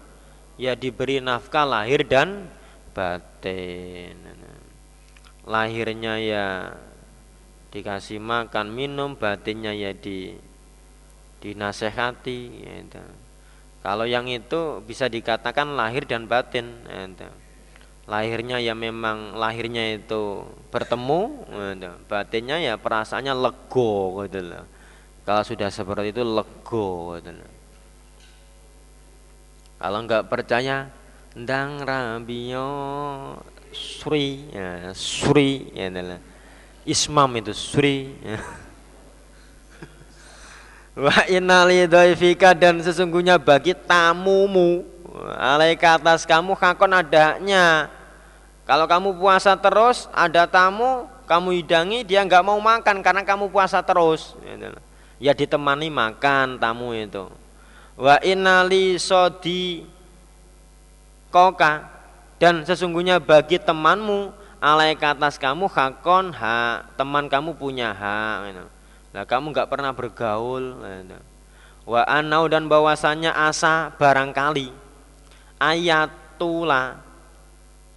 [0.53, 2.45] Ya diberi nafkah lahir dan
[2.93, 4.21] batin.
[5.49, 6.47] Lahirnya ya
[7.73, 10.37] dikasih makan minum, batinnya ya di
[11.47, 12.39] dinasehati.
[12.67, 13.03] Ya,
[13.79, 16.83] Kalau yang itu bisa dikatakan lahir dan batin.
[16.87, 17.31] Ya,
[18.07, 21.21] lahirnya ya memang lahirnya itu bertemu,
[21.75, 24.65] ya, batinnya ya perasaannya lego gitu loh.
[25.27, 27.51] Kalau sudah seperti itu lego gitu loh.
[29.77, 30.89] Kalau nggak percaya,
[31.37, 32.69] ndang rabio
[33.75, 36.19] suri, ya, suri ya adalah
[36.87, 38.15] ismam itu suri.
[38.23, 38.39] Ya.
[40.97, 44.81] Wa innali dhaifika dan sesungguhnya bagi tamumu
[45.37, 47.93] alaika atas kamu hakon adanya.
[48.65, 53.79] Kalau kamu puasa terus, ada tamu, kamu hidangi, dia nggak mau makan karena kamu puasa
[53.79, 54.35] terus.
[54.43, 54.75] Ya,
[55.17, 57.29] ya ditemani makan tamu itu
[57.97, 59.81] wa innali sodi
[61.33, 61.89] koka
[62.37, 64.29] dan sesungguhnya bagi temanmu
[64.61, 68.65] alai atas kamu hakon hak teman kamu punya hak gitu.
[69.17, 70.77] Nah, kamu nggak pernah bergaul
[71.89, 74.69] wa anau dan bahwasanya asa barangkali
[75.57, 77.01] ayatula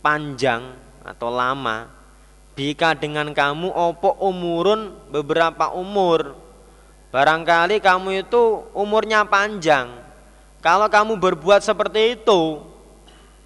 [0.01, 0.73] panjang
[1.05, 1.93] atau lama
[2.57, 6.41] bika dengan kamu opo umurun beberapa umur
[7.11, 9.91] Barangkali kamu itu umurnya panjang.
[10.63, 12.63] Kalau kamu berbuat seperti itu,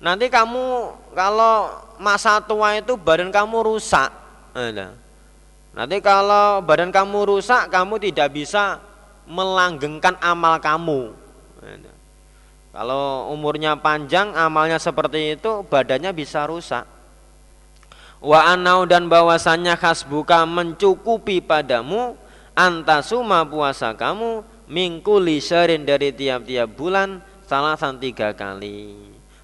[0.05, 4.13] nanti kamu kalau masa tua itu badan kamu rusak.
[5.75, 8.79] Nanti kalau badan kamu rusak, kamu tidak bisa
[9.27, 11.11] melanggengkan amal kamu.
[12.75, 16.87] Kalau umurnya panjang, amalnya seperti itu, badannya bisa rusak.
[18.25, 19.11] Wa anau dan
[19.77, 22.17] khas buka mencukupi padamu
[22.57, 28.97] antasuma puasa kamu mingkuli syarin dari tiap-tiap bulan salah tiga kali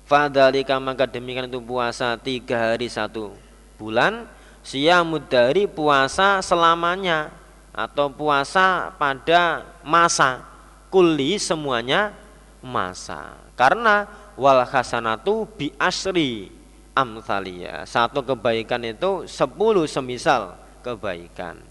[0.09, 3.37] fadalika maka demikian itu puasa tiga hari satu
[3.77, 4.25] bulan
[4.61, 7.33] siamud dari puasa selamanya
[7.71, 10.45] atau puasa pada masa
[10.93, 12.13] kuli semuanya
[12.61, 14.05] masa karena
[14.37, 16.53] wal hasanatu bi asri
[16.93, 21.71] amthalia satu kebaikan itu sepuluh semisal kebaikan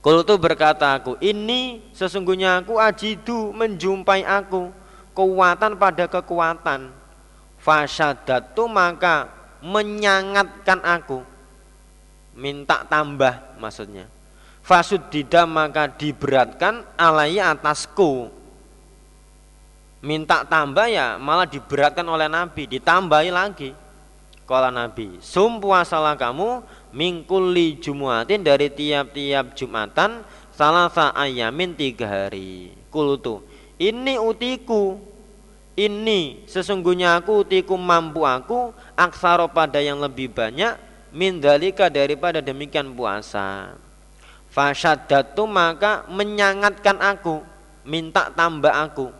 [0.00, 4.72] Kultu berkata aku, ini sesungguhnya aku ajidu menjumpai aku
[5.12, 6.88] kekuatan pada kekuatan.
[7.60, 9.28] Fasyadatu maka
[9.60, 11.20] menyangatkan aku.
[12.40, 14.08] Minta tambah maksudnya.
[14.64, 18.32] Fasudida maka diberatkan alai atasku.
[20.00, 23.76] Minta tambah ya malah diberatkan oleh Nabi, ditambahi lagi.
[24.48, 30.26] Kala Nabi, sum puasalah kamu mingkuli jumuatin dari tiap-tiap jumatan
[30.60, 33.40] salah ayamin tiga hari kultu
[33.80, 35.00] ini utiku
[35.72, 40.76] ini sesungguhnya aku utiku mampu aku aksaro pada yang lebih banyak
[41.10, 43.78] mindalika daripada demikian puasa
[44.50, 47.42] fasyadatu maka menyangatkan aku
[47.86, 49.10] minta tambah aku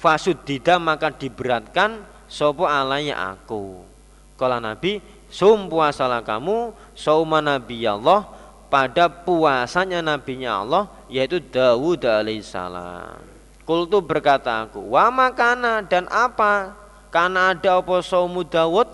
[0.00, 3.84] fasudida maka diberatkan sopo alaya aku
[4.38, 8.24] kalau Nabi Sum puasalah kamu sauma Nabi Allah
[8.72, 13.20] pada puasanya nabinya Allah yaitu Dawud alaihissalam.
[13.68, 16.72] Kultu berkata aku, wa makana dan apa?
[17.12, 18.88] Karena ada apa saumu Dawud?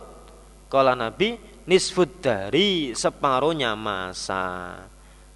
[0.67, 4.77] Kala Nabi nisfud dari separuhnya masa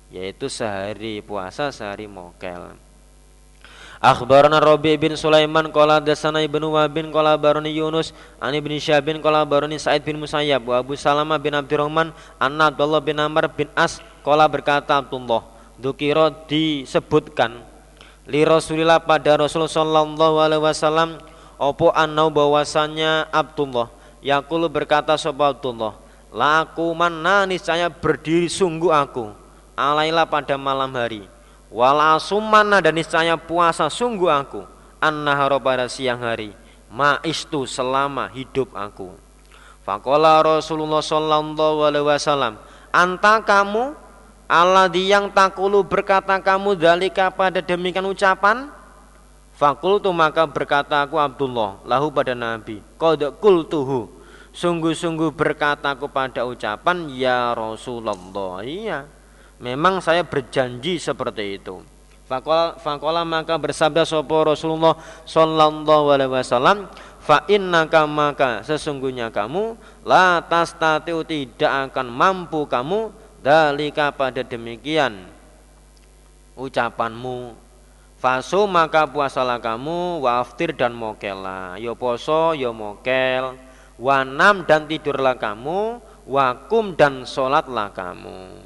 [0.08, 2.76] yaitu sehari puasa sehari mokel.
[3.98, 9.10] Akhbarana Rabi bin Sulaiman qala dasana Ibnu Wahb bin qala barani Yunus an Ibnu Syahab
[9.10, 13.50] bin qala barani Sa'id bin Musayyab wa Abu Salamah bin Abdurrahman anna Abdullah bin Amr
[13.50, 15.42] bin As qala berkata Abdullah
[15.82, 17.58] Dukiro disebutkan
[18.30, 21.18] li Rasulillah pada Rasul sallallahu alaihi wasallam
[21.58, 23.90] opo annau bahwasannya Abdullah
[24.22, 25.98] yakulu berkata sapa Abdullah
[26.32, 29.32] laku mana niscaya berdiri sungguh aku.
[29.78, 31.24] Alailah pada malam hari.
[31.68, 34.64] Wala sumana dan niscaya puasa sungguh aku.
[34.98, 36.56] Annahara pada siang hari.
[36.88, 39.12] Ma'istu selama hidup aku.
[39.84, 42.60] Fakola Rasulullah sallallahu alaihi wasallam
[42.92, 43.96] anta kamu?
[44.48, 48.72] Allah yang takulu berkata kamu dalika pada demikian ucapan?
[49.52, 52.80] Fakultu maka berkata aku Abdullah lahu pada Nabi.
[52.96, 54.17] Qad kultuhu
[54.58, 58.66] Sungguh-sungguh berkata aku pada ucapan Ya Rasulullah.
[58.66, 59.06] Iya
[59.62, 61.78] Memang saya berjanji seperti itu.
[62.26, 66.90] Fakola, fakola maka bersabda sopo Rasulullah Sallallahu alaihi wasallam
[67.22, 75.38] Fa innaka maka sesungguhnya kamu La tastatiu tidak akan mampu kamu dalika pada demikian
[76.58, 77.54] ucapanmu.
[78.18, 81.78] Faso maka puasalah kamu waftir dan mokelah.
[81.78, 83.67] Yo poso yo mokel
[83.98, 88.62] wanam dan tidurlah kamu wakum dan sholatlah kamu.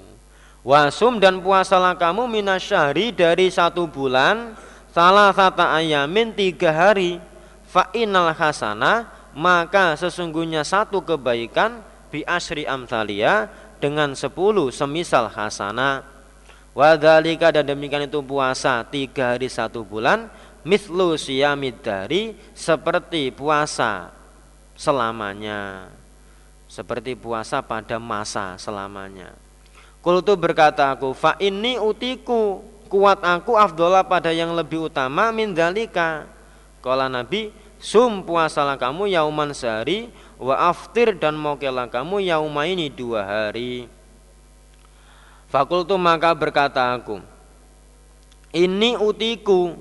[0.62, 4.54] Wasum dan puasalah kamu minasyahri dari satu bulan
[4.94, 7.18] salah satu ayamin tiga hari.
[7.66, 11.80] Fa'inal hasana maka sesungguhnya satu kebaikan
[12.12, 13.48] bi asri amsalia
[13.80, 16.04] dengan sepuluh semisal hasana
[16.76, 20.28] wadhalika dan demikian itu puasa tiga hari satu bulan
[20.62, 24.12] mislu siyamid dari seperti puasa
[24.76, 25.90] selamanya.
[26.68, 29.36] Seperti puasa pada masa selamanya.
[30.00, 36.26] Kultu berkata aku fa ini utiku kuat aku afdola pada yang lebih utama min dalika
[36.82, 43.22] Kala Nabi sum puasalah kamu yauman sehari wa aftir dan mokelah kamu yauma ini dua
[43.22, 43.86] hari.
[45.46, 47.22] Fakultu maka berkata aku
[48.50, 49.78] ini utiku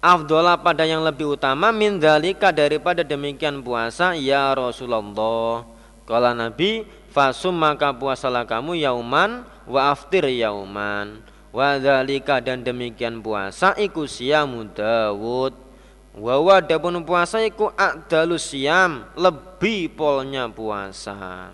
[0.00, 5.66] afdola pada yang lebih utama min dalika daripada demikian puasa ya Rasulullah.
[6.06, 11.20] Kala Nabi fasum maka puasalah kamu yauman wa aftir yauman.
[11.50, 15.66] Wa dalika dan demikian puasa iku siyamu Dawud.
[16.16, 21.52] Wawa dapun puasa iku akdalus siam lebih polnya puasa.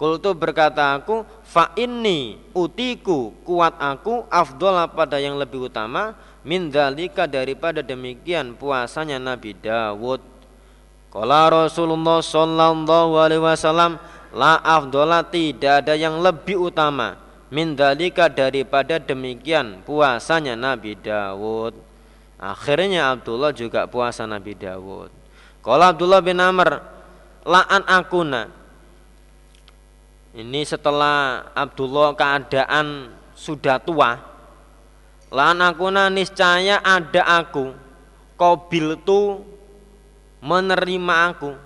[0.00, 7.30] Kultu berkata aku fa ini utiku kuat aku afdola pada yang lebih utama min dalika
[7.30, 10.20] daripada demikian puasanya Nabi Dawud.
[11.12, 14.00] Kala Rasulullah sallallahu alaihi wasallam
[14.32, 17.20] la afdola tidak ada yang lebih utama
[17.52, 21.76] min dalika daripada demikian puasanya Nabi Dawud.
[22.42, 25.12] Akhirnya Abdullah juga puasa Nabi Dawud.
[25.62, 26.82] Kalau Abdullah bin Amr
[27.46, 28.50] la'an akuna.
[30.32, 34.31] Ini setelah Abdullah keadaan sudah tua.
[35.32, 37.72] La'an akuna niscaya ada aku.
[38.36, 39.40] Kobil tu
[40.44, 41.56] menerima aku.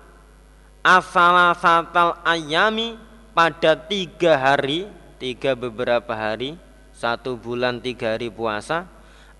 [0.79, 2.95] Asala satal ayami
[3.35, 4.87] pada tiga hari,
[5.19, 6.55] tiga beberapa hari,
[6.95, 8.87] satu bulan tiga hari puasa.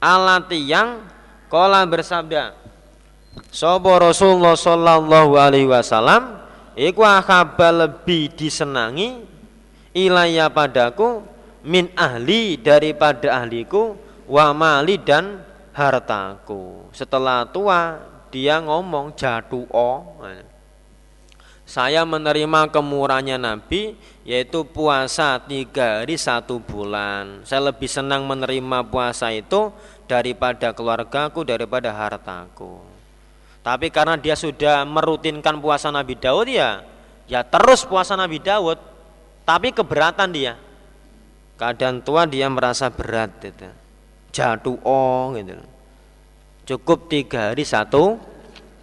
[0.03, 1.07] Alati yang
[1.47, 2.51] Kala bersabda
[3.47, 6.43] Sopo Rasulullah sallallahu alaihi wasallam
[6.75, 9.23] iku akhaba lebih disenangi
[9.95, 11.23] ilaya padaku
[11.63, 13.95] min ahli daripada ahliku
[14.27, 16.91] wa mali dan hartaku.
[16.91, 19.65] Setelah tua dia ngomong jatuh
[21.67, 27.43] saya menerima kemurahannya Nabi yaitu puasa tiga hari satu bulan.
[27.43, 29.75] Saya lebih senang menerima puasa itu
[30.07, 32.79] daripada keluargaku, daripada hartaku.
[33.67, 36.87] Tapi karena dia sudah merutinkan puasa Nabi Daud ya,
[37.27, 38.79] ya terus puasa Nabi Daud.
[39.43, 40.55] Tapi keberatan dia.
[41.59, 43.67] Keadaan tua dia merasa berat gitu.
[44.37, 45.57] Jatuh oh gitu.
[46.69, 48.21] Cukup tiga hari satu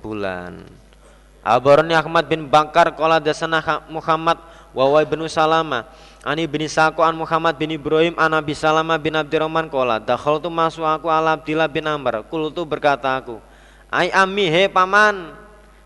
[0.03, 0.67] bulan.
[1.47, 4.41] Abarani Ahmad bin Bakar Kola dasana Muhammad
[4.73, 5.85] Wawai bin Salama
[6.25, 10.49] Ani bin Sako an Muhammad bin Ibrahim an Abi Salama bin Abdurrahman kola Dakhal tu
[10.49, 13.45] masuk aku ala Abdillah bin Amr Kul tu berkata aku
[13.93, 15.37] Ai ami he paman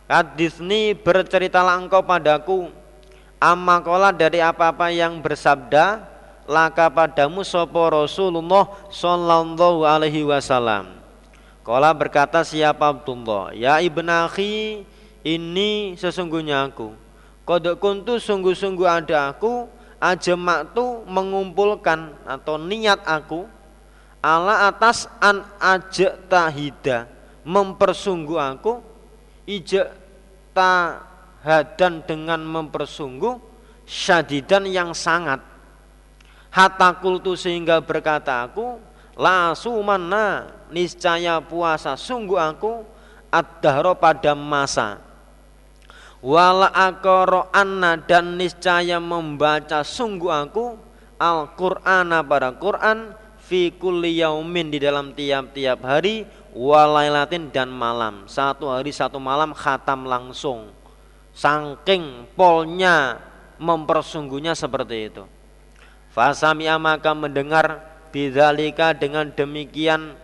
[0.06, 2.70] Hadisni berceritalah engkau padaku
[3.42, 6.06] Amma kola dari apa-apa yang bersabda
[6.48, 10.96] Laka padamu sopo Rasulullah Sallallahu alaihi wasallam.
[11.60, 13.52] Kola berkata siapa Abdullah?
[13.52, 14.88] Ya ibn akhi
[15.20, 16.96] Ini sesungguhnya aku.
[17.44, 19.68] Kodok kuntu sungguh-sungguh ada aku
[19.98, 23.44] ajamak tu mengumpulkan atau niat aku
[24.22, 27.10] ala atas an ajak tahida
[27.42, 28.82] mempersungguh aku
[29.46, 29.90] ijak
[30.54, 33.40] tahadan dengan mempersungguh
[33.88, 35.40] syadidan yang sangat
[36.52, 38.80] hatta kultu sehingga berkata aku
[39.18, 42.84] la sumanna niscaya puasa sungguh aku
[43.32, 45.00] ad-dahro pada masa.
[46.18, 50.66] Wala akoro anna dan niscaya membaca sungguh aku
[51.18, 58.26] Al-Qur'ana pada Quran fi kulli yaumin di dalam tiap-tiap hari walailatin dan malam.
[58.26, 60.74] Satu hari satu malam khatam langsung.
[61.34, 63.22] Sangking polnya
[63.62, 65.22] mempersungguhnya seperti itu.
[66.18, 67.78] Fasami'a maka mendengar
[68.10, 70.18] bidzalika dengan demikian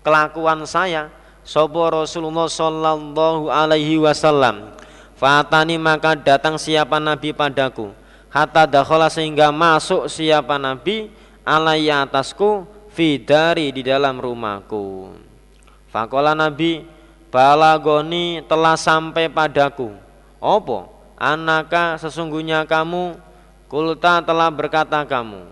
[0.00, 1.12] kelakuan saya
[1.44, 4.72] Sopo Rasulullah sallallahu alaihi wasallam.
[5.20, 7.92] Fatani maka datang siapa Nabi padaku.
[8.32, 11.12] Hatta dakhala sehingga masuk siapa Nabi
[11.44, 15.12] alaiya atasku Fidari di dalam rumahku.
[15.92, 16.80] Fakola Nabi
[17.28, 19.92] Balagoni telah sampai padaku.
[20.40, 20.88] Opo?
[21.20, 23.29] Anaka sesungguhnya kamu
[23.70, 25.46] kulta telah berkata kamu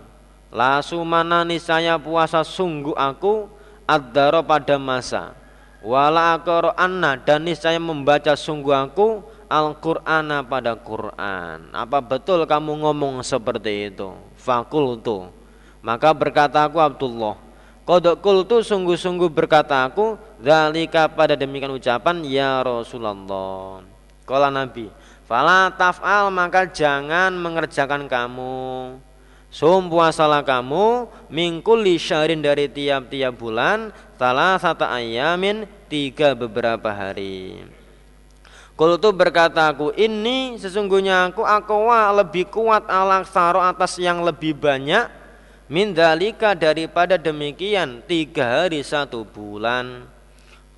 [0.49, 3.47] Lasu mana niscaya puasa sungguh aku
[3.89, 5.33] Ad-daro pada masa.
[5.81, 11.73] Wala akoro anna dan niscaya membaca sungguh aku Al-Qur'ana pada Quran.
[11.73, 14.13] Apa betul kamu ngomong seperti itu?
[14.37, 15.33] Fakultu.
[15.81, 17.39] Maka berkata aku Abdullah
[17.87, 23.81] Kodok kultu sungguh-sungguh berkata aku Zalika pada demikian ucapan Ya Rasulullah.
[24.29, 24.93] Kala Nabi,
[25.29, 28.97] "Fala taf'al maka jangan mengerjakan kamu.
[29.53, 37.61] Sum puasalah kamu mingkul syahrin dari tiap-tiap bulan salah satu ayamin tiga beberapa hari.
[38.73, 45.09] Kultu berkata aku ini sesungguhnya aku akwa lebih kuat alak saro atas yang lebih banyak
[45.69, 50.09] mindalika daripada demikian tiga hari satu bulan.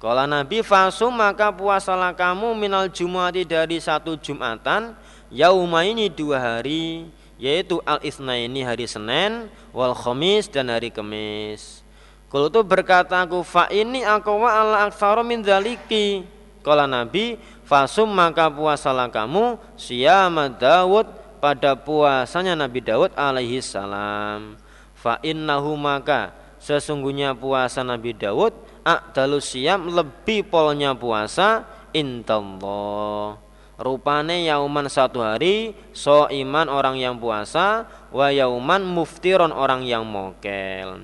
[0.01, 4.97] Kalau Nabi fasum maka puasalah kamu minal jumati dari satu jumatan
[5.29, 7.05] yauma ini dua hari
[7.37, 11.85] yaitu al ini hari Senin wal khamis dan hari Kamis.
[12.33, 16.25] Kalau itu berkata aku fa ini aku wa ala aksaro min zaliki.
[16.65, 21.05] Kalau Nabi fasum maka puasalah kamu siyama Dawud
[21.37, 24.57] pada puasanya Nabi Dawud alaihi salam.
[24.97, 33.37] Fa innahu maka sesungguhnya puasa Nabi Dawud a'dalu siam lebih polnya puasa intallah.
[33.81, 41.01] Rupane yauman satu hari so iman orang yang puasa wa yauman muftiron orang yang mokel.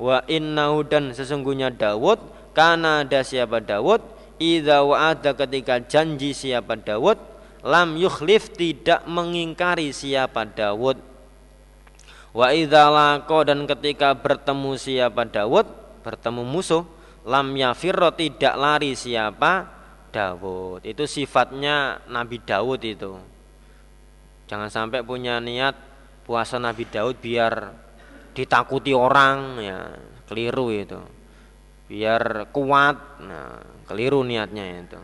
[0.00, 2.16] Wa innahu dan sesungguhnya Dawud
[2.56, 4.00] karena ada siapa Dawud
[4.40, 7.20] idza wa'ada ketika janji siapa Dawud
[7.60, 10.96] lam yukhlif tidak mengingkari siapa Dawud.
[12.32, 12.88] Wa idza
[13.44, 15.68] dan ketika bertemu siapa Dawud
[16.00, 16.95] bertemu musuh
[17.26, 19.74] lam yafirro tidak lari siapa?
[20.14, 20.86] Dawud.
[20.86, 23.18] Itu sifatnya Nabi Dawud itu.
[24.46, 25.74] Jangan sampai punya niat
[26.22, 27.74] puasa Nabi Daud biar
[28.32, 29.78] ditakuti orang ya
[30.30, 31.00] keliru itu.
[31.90, 33.60] Biar kuat nah
[33.90, 35.00] keliru niatnya itu.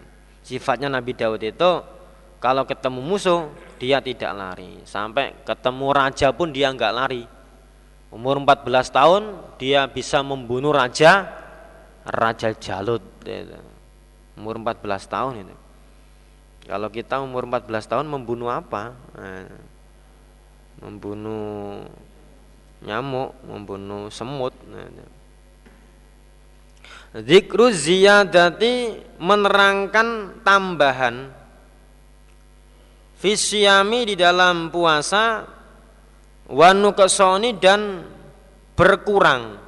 [0.46, 1.70] Sifatnya Nabi Daud itu
[2.38, 3.50] kalau ketemu musuh
[3.82, 4.80] dia tidak lari.
[4.86, 7.26] Sampai ketemu raja pun dia nggak lari.
[8.14, 9.22] Umur 14 tahun
[9.58, 11.41] dia bisa membunuh raja
[12.02, 13.58] Raja Jalut itu.
[14.38, 15.56] umur 14 tahun itu.
[16.66, 18.96] Kalau kita umur 14 tahun membunuh apa?
[19.14, 19.46] Nah,
[20.82, 21.86] membunuh
[22.82, 24.82] nyamuk membunuh semut nah,
[27.22, 31.30] Zikru ziyadati menerangkan tambahan
[33.20, 35.46] Fisyami di dalam puasa
[36.50, 38.02] Wanukesoni dan
[38.74, 39.60] berkurang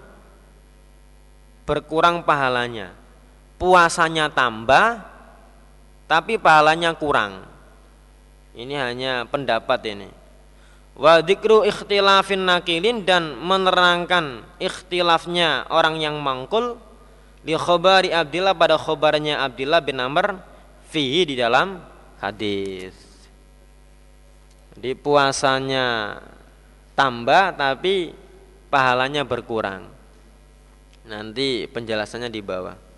[1.65, 2.93] berkurang pahalanya.
[3.61, 5.01] Puasanya tambah
[6.05, 7.49] tapi pahalanya kurang.
[8.55, 10.09] Ini hanya pendapat ini.
[10.95, 16.79] Wa dzikru ikhtilafin nakilin dan menerangkan ikhtilafnya orang yang mangkul
[17.43, 20.39] di khobari Abdillah pada khobarnya Abdillah bin Amr
[20.87, 21.83] fi di dalam
[22.23, 22.95] hadis.
[24.79, 26.19] Di puasanya
[26.95, 28.15] tambah tapi
[28.71, 29.91] pahalanya berkurang.
[31.05, 32.95] Nanti penjelasannya di bawah.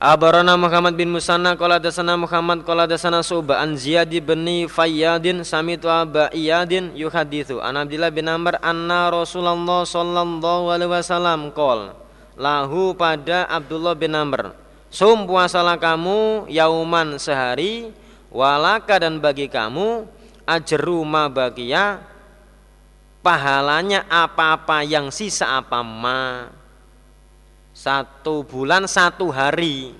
[0.00, 5.92] Abarana Muhammad bin Musanna qala dasana Muhammad qala dasana Suba an Ziyad bin Fayyadin samitu
[5.92, 11.92] Aba Iyadin yuhaditsu an Abdullah bin Amr anna Rasulullah sallallahu alaihi wasallam qol
[12.40, 14.56] lahu pada Abdullah bin Amr
[14.88, 17.92] sum puasalah kamu yauman sehari
[18.32, 20.08] walaka dan bagi kamu
[20.48, 22.00] ajru ma bagia
[23.20, 26.59] pahalanya apa-apa yang sisa apa ma
[27.80, 29.96] satu bulan satu hari.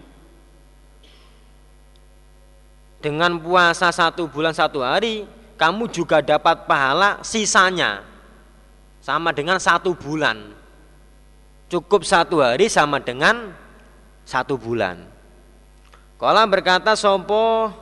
[3.01, 5.25] Dengan puasa satu bulan satu hari
[5.57, 8.05] kamu juga dapat pahala sisanya.
[9.01, 10.53] Sama dengan satu bulan.
[11.73, 13.57] Cukup satu hari sama dengan
[14.29, 15.01] satu bulan.
[16.21, 17.73] Kala berkata Sopo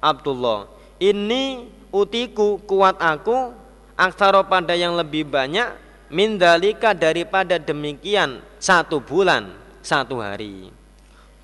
[0.00, 3.52] Abdullah, ini utiku kuat aku
[3.92, 9.52] aksaro pada yang lebih banyak mindalika daripada demikian satu bulan
[9.84, 10.72] satu hari.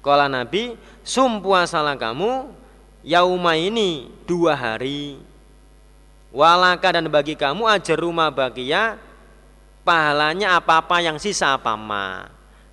[0.01, 2.49] Kala Nabi, sum puasalah kamu
[3.05, 5.21] yauma ini dua hari.
[6.33, 8.97] Walaka dan bagi kamu ajar rumah bagia
[9.85, 12.31] pahalanya apa-apa yang sisa apa ma.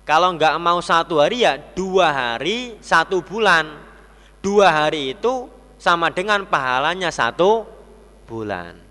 [0.08, 3.68] Kalau nggak mau satu hari ya dua hari satu bulan.
[4.40, 7.68] Dua hari itu sama dengan pahalanya satu
[8.24, 8.87] bulan.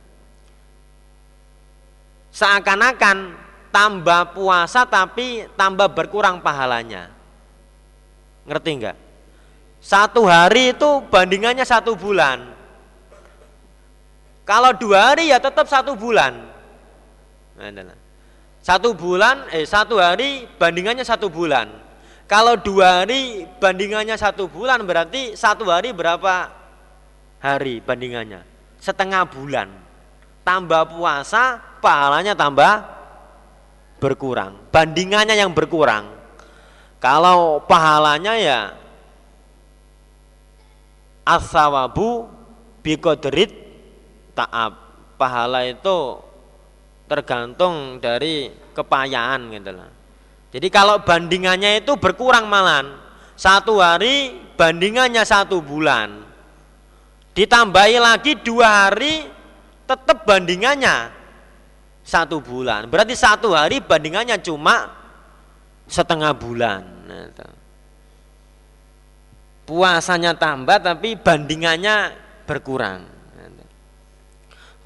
[2.38, 3.34] Seakan-akan
[3.74, 7.10] tambah puasa tapi tambah berkurang pahalanya.
[8.46, 8.98] Ngerti nggak?
[9.82, 12.46] Satu hari itu bandingannya satu bulan.
[14.46, 16.38] Kalau dua hari ya tetap satu bulan.
[18.62, 21.74] Satu bulan, eh satu hari bandingannya satu bulan.
[22.30, 26.54] Kalau dua hari bandingannya satu bulan berarti satu hari berapa
[27.42, 28.46] hari bandingannya?
[28.78, 29.87] Setengah bulan.
[30.48, 32.80] Tambah puasa, pahalanya tambah
[34.00, 34.56] berkurang.
[34.72, 36.08] Bandingannya yang berkurang.
[37.04, 38.60] Kalau pahalanya ya
[41.28, 42.32] asawabu
[42.80, 43.52] bikodrit
[44.32, 44.88] taab.
[45.20, 46.22] Pahala itu
[47.10, 49.92] tergantung dari kepayaan gitu lah.
[50.54, 52.96] Jadi kalau bandingannya itu berkurang malan
[53.36, 56.24] satu hari bandingannya satu bulan
[57.34, 59.37] ditambahi lagi dua hari
[59.88, 61.10] tetap bandingannya
[62.04, 62.92] satu bulan.
[62.92, 64.92] Berarti satu hari bandingannya cuma
[65.88, 66.84] setengah bulan.
[67.08, 67.32] Nah,
[69.68, 72.16] puasanya tambah tapi bandingannya
[72.48, 73.18] berkurang.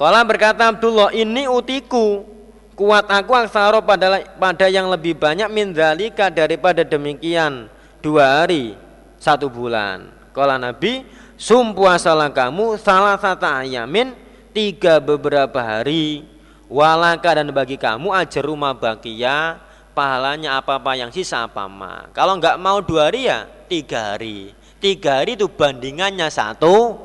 [0.01, 2.25] Kala berkata Abdullah, ini utiku,
[2.73, 7.69] kuat aku aksaro pada, pada yang lebih banyak mindalika daripada demikian.
[8.01, 8.73] Dua hari
[9.21, 10.09] satu bulan.
[10.33, 11.05] Kala Nabi,
[11.37, 14.17] sum puasalah kamu salah satu ayamin
[14.51, 16.27] tiga beberapa hari
[16.67, 19.59] walaka dan bagi kamu ajar rumah bakia
[19.91, 22.07] pahalanya apa-apa yang sisa apa ma.
[22.15, 24.55] Kalau nggak mau dua hari ya tiga hari.
[24.81, 26.97] Tiga hari itu bandingannya satu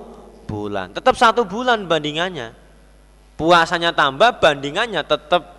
[0.48, 0.94] bulan.
[0.96, 2.66] Tetap satu bulan bandingannya
[3.36, 5.54] puasanya tambah bandingannya tetap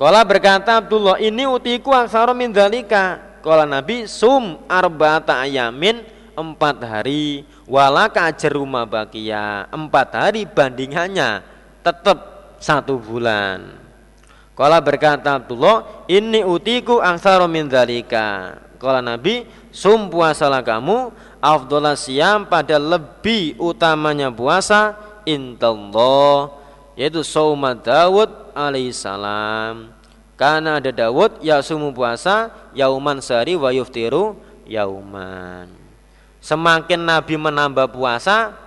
[0.00, 6.00] Kala berkata Abdullah ini utiku aksara min dalika Kala Nabi sum arba'ata ayamin
[6.32, 11.42] empat hari walaka rumah bakia empat hari bandingannya
[11.82, 12.18] tetap
[12.62, 13.82] satu bulan.
[14.52, 21.08] Kala berkata Abdullah ini utiku aksara min dalika Kala Nabi sum puasalah kamu
[21.40, 24.94] afdolah siam pada lebih utamanya puasa
[25.24, 26.52] intallah
[26.94, 29.90] yaitu sauma Dawud alaihissalam
[30.36, 34.36] karena ada Dawud ya sumu puasa yauman sehari wa yuftiru
[34.68, 35.81] yauman
[36.42, 38.58] semakin Nabi menambah puasa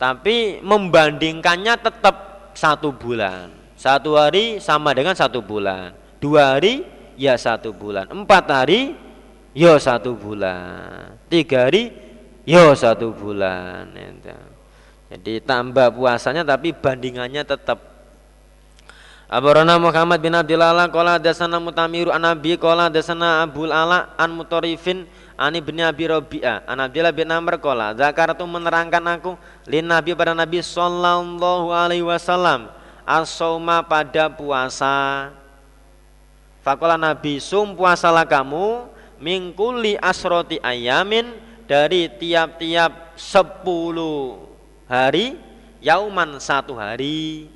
[0.00, 2.16] tapi membandingkannya tetap
[2.56, 3.52] satu bulan.
[3.78, 5.94] Satu hari sama dengan satu bulan.
[6.18, 6.82] Dua hari
[7.14, 8.10] ya satu bulan.
[8.10, 8.98] Empat hari
[9.54, 11.14] ya satu bulan.
[11.30, 11.94] Tiga hari
[12.42, 13.94] ya satu bulan.
[15.08, 17.78] Jadi tambah puasanya tapi bandingannya tetap.
[19.28, 25.04] Abarana Muhammad bin Abdillah qala dasana Mutamiru an Nabi qala dasana Abul Ala an Mutarifin
[25.38, 29.38] an Ibnu Abi Rabi'ah an Abdillah bin Amr qala zakartu menerangkan aku
[29.70, 32.74] lin Nabi pada Nabi sallallahu alaihi wasallam
[33.06, 33.38] as
[33.86, 35.30] pada puasa.
[36.60, 38.90] Fakola Nabi sum puasalah kamu
[39.22, 41.32] mingkuli asroti ayamin
[41.64, 44.42] dari tiap-tiap sepuluh
[44.90, 45.38] hari
[45.78, 47.48] yauman satu hari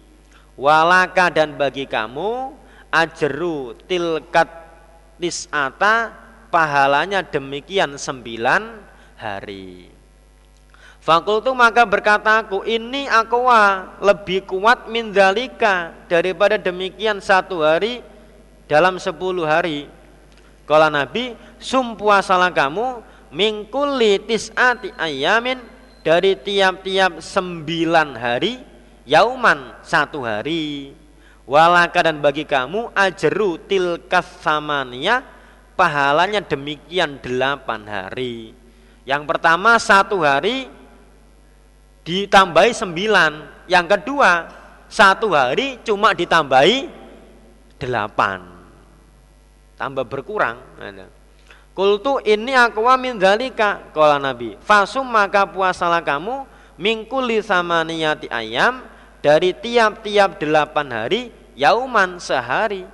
[0.54, 2.54] walaka dan bagi kamu
[2.88, 4.48] ajeru tilkat
[5.18, 6.21] tisata
[6.52, 8.62] pahalanya demikian sembilan
[9.16, 9.88] hari
[11.02, 18.06] Fakultu maka berkataku ini akwa lebih kuat mindalika daripada demikian satu hari
[18.70, 19.90] dalam sepuluh hari.
[20.62, 23.02] Kala Nabi, sum puasalah kamu
[23.34, 25.58] mingkuli tis'ati ayamin
[26.06, 28.62] dari tiap-tiap sembilan hari
[29.02, 30.94] yauman satu hari
[31.50, 35.31] walaka dan bagi kamu ajeru tilkas samania
[35.82, 38.54] pahalanya demikian delapan hari
[39.02, 40.70] yang pertama satu hari
[42.06, 44.46] ditambahi sembilan yang kedua
[44.86, 46.86] satu hari cuma ditambahi
[47.82, 48.46] delapan
[49.74, 50.62] tambah berkurang
[51.72, 54.60] Kultu ini aku min dalika kala Nabi.
[54.60, 56.44] Fasum maka puasalah kamu
[56.76, 58.84] mingkuli sama niyati ayam
[59.24, 62.84] dari tiap-tiap delapan hari yauman sehari.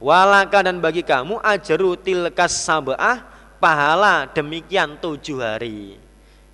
[0.00, 3.22] Walaka dan bagi kamu ajaru tilkas sabah
[3.60, 6.00] pahala demikian tujuh hari.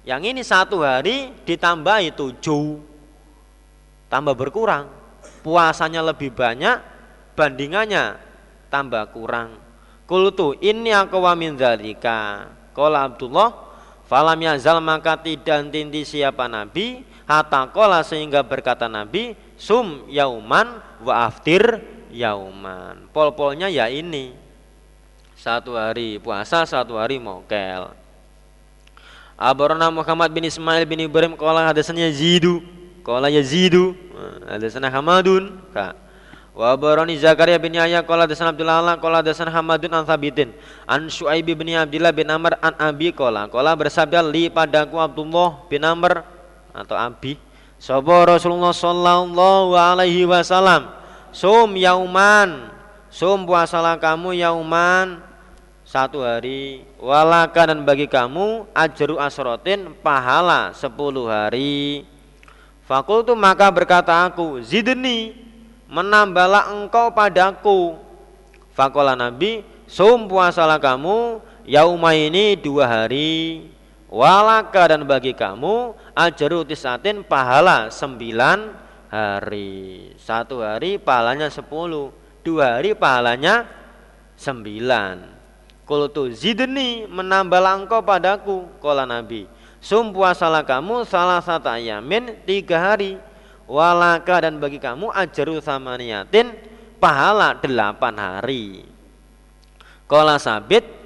[0.02, 2.82] Yang ini satu hari ditambahi tujuh.
[4.10, 4.90] Tambah berkurang.
[5.42, 6.78] Puasanya lebih banyak
[7.38, 8.18] bandingannya
[8.70, 9.62] tambah kurang.
[10.06, 12.50] Kultu ini aku wa min dzalika.
[12.74, 13.50] Qala Abdullah
[14.06, 21.26] falam yazal maka tidak tinti siapa nabi hatta qala sehingga berkata nabi sum yauman wa
[21.26, 21.82] aftir
[22.12, 23.08] yauman.
[23.10, 24.36] Pol-polnya ya ini.
[25.36, 27.92] Satu hari puasa, satu hari mokel.
[29.36, 32.64] Abarna Muhammad bin Ismail bin Ibrahim qala hadasannya Zidu.
[33.04, 33.94] Qala Yazidu.
[34.48, 35.52] Hadasana Hamadun.
[35.76, 36.06] Kak.
[36.56, 40.56] Wa barani Zakaria bin Yahya qala dasan Abdullah qala dasan Hamadun an Thabitin
[40.88, 45.84] an Syuaib bin Abdullah bin Amr an Abi qala qala bersabda li padaku Abdullah bin
[45.84, 46.24] Amr
[46.72, 47.36] atau Abi
[47.76, 50.95] sapa Rasulullah sallallahu alaihi wasallam
[51.36, 52.72] sum yauman
[53.12, 55.20] sum puasalah kamu yauman
[55.84, 62.08] satu hari walaka dan bagi kamu ajru asrotin pahala sepuluh hari
[62.86, 65.34] Fakultu maka berkata aku zidni
[65.90, 67.98] menambahlah engkau padaku.
[68.70, 73.66] Fakola Nabi, sum puasalah kamu yauma ini dua hari.
[74.06, 80.12] Walaka dan bagi kamu ajaru tisatin pahala sembilan hari.
[80.18, 82.10] Satu hari pahalanya sepuluh.
[82.42, 83.66] Dua hari pahalanya
[84.38, 85.34] sembilan.
[85.86, 88.66] Kultu zidni menambahlah engkau padaku.
[88.82, 89.46] Kola Nabi.
[89.78, 93.18] Sum puasalah kamu salah satu ayamin tiga hari
[93.70, 96.50] walaka dan bagi kamu ajaru samaniyatin
[96.98, 98.82] pahala delapan hari.
[100.10, 100.96] Kola sabit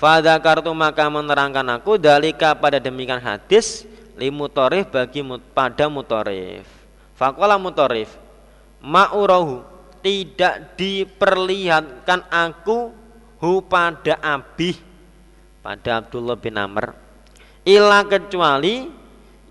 [0.00, 3.84] Fada kartu maka menerangkan aku dalika pada demikian hadis
[4.16, 6.79] limutorif bagi mut, pada mutorif.
[7.20, 8.16] Fakola mutorif
[8.80, 9.60] ma'urahu
[10.00, 12.96] tidak diperlihatkan aku
[13.36, 14.80] hu pada abih
[15.60, 16.96] pada Abdullah bin Amr
[17.68, 18.88] ila kecuali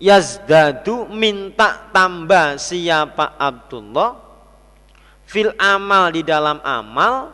[0.02, 4.18] yazdadu minta tambah siapa Abdullah
[5.22, 7.30] fil amal di dalam amal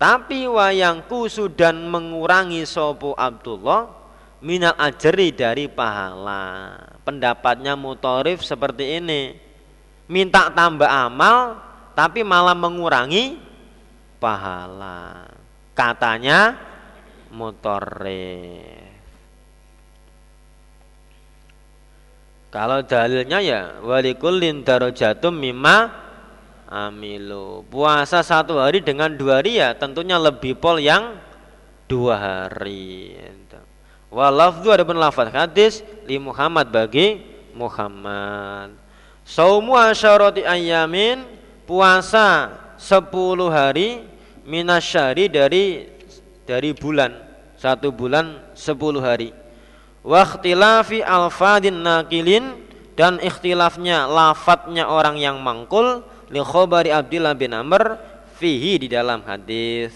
[0.00, 3.90] tapi wayangku sudah mengurangi sopo Abdullah
[4.38, 6.78] minal ajri dari pahala.
[7.02, 9.47] Pendapatnya mutorif seperti ini
[10.08, 11.60] minta tambah amal
[11.92, 13.38] tapi malah mengurangi
[14.18, 15.30] pahala
[15.76, 16.58] katanya
[17.30, 18.88] mutorif
[22.48, 25.92] Kalau dalilnya ya walikullin darajatum mimma
[26.64, 27.60] amilu.
[27.68, 31.20] Puasa satu hari dengan dua hari ya tentunya lebih pol yang
[31.84, 33.20] dua hari.
[34.08, 37.20] Walafdu ada pun lafaz hadis li Muhammad bagi
[37.52, 38.72] Muhammad.
[39.28, 41.20] Saumu asyarati ayamin
[41.68, 42.48] puasa
[42.80, 44.00] sepuluh hari
[44.48, 45.84] minasyari dari
[46.48, 47.12] dari bulan
[47.60, 49.36] satu bulan sepuluh hari
[50.00, 52.56] Waktilafi alfadin nakilin
[52.96, 56.00] dan ikhtilafnya lafadznya orang yang mangkul
[56.32, 58.00] li khobari Abdullah bin Amr
[58.40, 59.92] fihi di dalam hadis.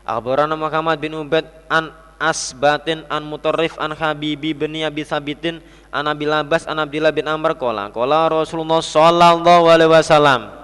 [0.00, 1.92] Akhbarana Muhammad bin Ubaid an
[2.22, 5.58] Asbatin an Mutarrif an Habibi bin Abi Sabitin
[5.90, 10.54] an Abi Labas an Abdullah bin Amr kola kola Rasulullah sallallahu alaihi wasallam.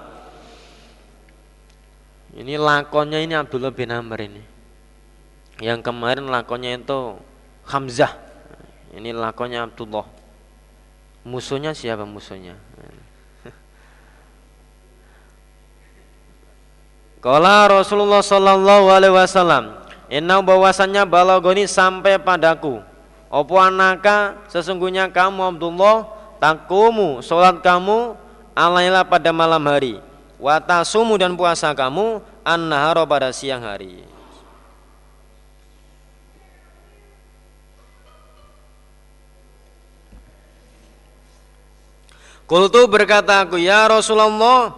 [2.39, 4.43] Ini lakonnya ini Abdullah bin Amr ini.
[5.59, 7.19] Yang kemarin lakonnya itu
[7.67, 8.15] Hamzah.
[8.95, 10.07] Ini lakonnya Abdullah.
[11.27, 12.55] Musuhnya siapa musuhnya?
[17.19, 19.75] Kala Rasulullah Sallallahu Alaihi Wasallam,
[20.09, 22.81] Inna bahwasannya balagoni sampai padaku.
[23.29, 26.09] Opo anaka sesungguhnya kamu Abdullah
[26.41, 28.17] takumu solat kamu
[28.57, 30.01] alailah pada malam hari.
[30.41, 32.61] Watasumu dan puasa kamu an
[33.05, 34.01] pada siang hari.
[42.49, 44.73] Kultu berkata aku ya Rasulullah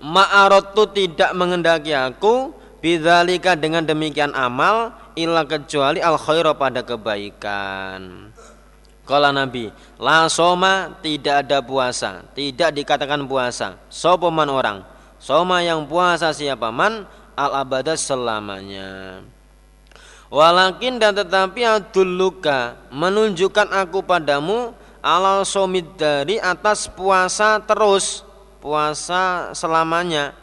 [0.00, 8.32] Ma'arotu tidak mengendaki aku Bidzalika dengan demikian amal Illa kecuali al khairu pada kebaikan.
[9.04, 9.68] Kala Nabi
[10.00, 13.76] La soma tidak ada puasa Tidak dikatakan puasa.
[13.92, 14.78] Sopoman orang?
[15.20, 17.04] Soma yang puasa siapa man?
[17.36, 19.20] Al abadah selamanya.
[20.32, 28.22] Walakin dan tetapi adulluka Menunjukkan aku padamu ala somid dari atas puasa terus
[28.60, 30.36] puasa selamanya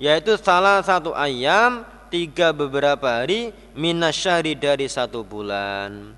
[0.00, 6.14] yaitu salah satu ayam tiga beberapa hari minasyari dari satu bulan.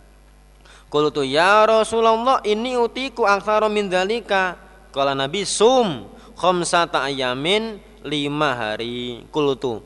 [0.86, 4.54] Qultu ya Rasulullah ini utiku aksara min dalika
[4.94, 6.08] Kala Nabi sum
[6.38, 9.26] khamsata ayamin lima hari.
[9.28, 9.82] Qultu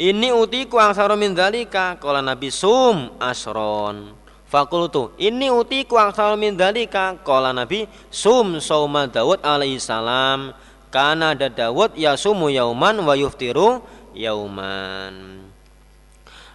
[0.00, 4.16] Ini utiku angsaro min dalika Kala Nabi sum asron.
[4.48, 10.52] Fakultu ini utiku angsaro min dalika Kala Nabi sum sauma Dawud alaihissalam
[10.92, 13.80] Karena ada Dawud yasumu yauman wa yuftiru
[14.12, 15.40] yauman.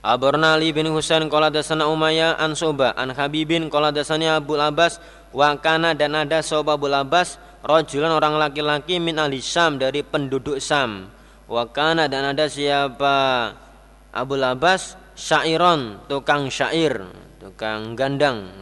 [0.05, 5.01] Abarna Ali bin Husain qala dasana Umayyah an Suba an Habibin qala dasanya Abu Abbas
[5.33, 10.61] wa kana dan ada Soba Abu Abbas rajulan orang laki-laki min ahli Syam dari penduduk
[10.61, 11.09] Syam.
[11.49, 13.17] Wa kana dan ada siapa?
[14.13, 17.01] Abu Abbas syairon tukang syair
[17.41, 18.53] tukang gandang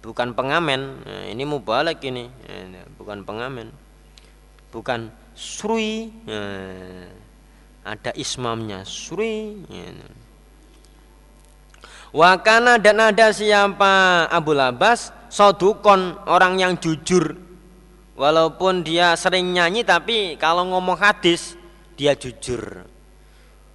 [0.00, 2.32] bukan pengamen nah, ini mubalak ini
[2.96, 3.68] bukan pengamen
[4.72, 7.06] bukan suri nah,
[7.84, 9.60] ada ismamnya suri
[12.12, 14.28] Wakana dan ada siapa?
[14.28, 17.40] Abu Labas Sodukon orang yang jujur.
[18.20, 21.56] Walaupun dia sering nyanyi tapi kalau ngomong hadis
[21.96, 22.84] dia jujur.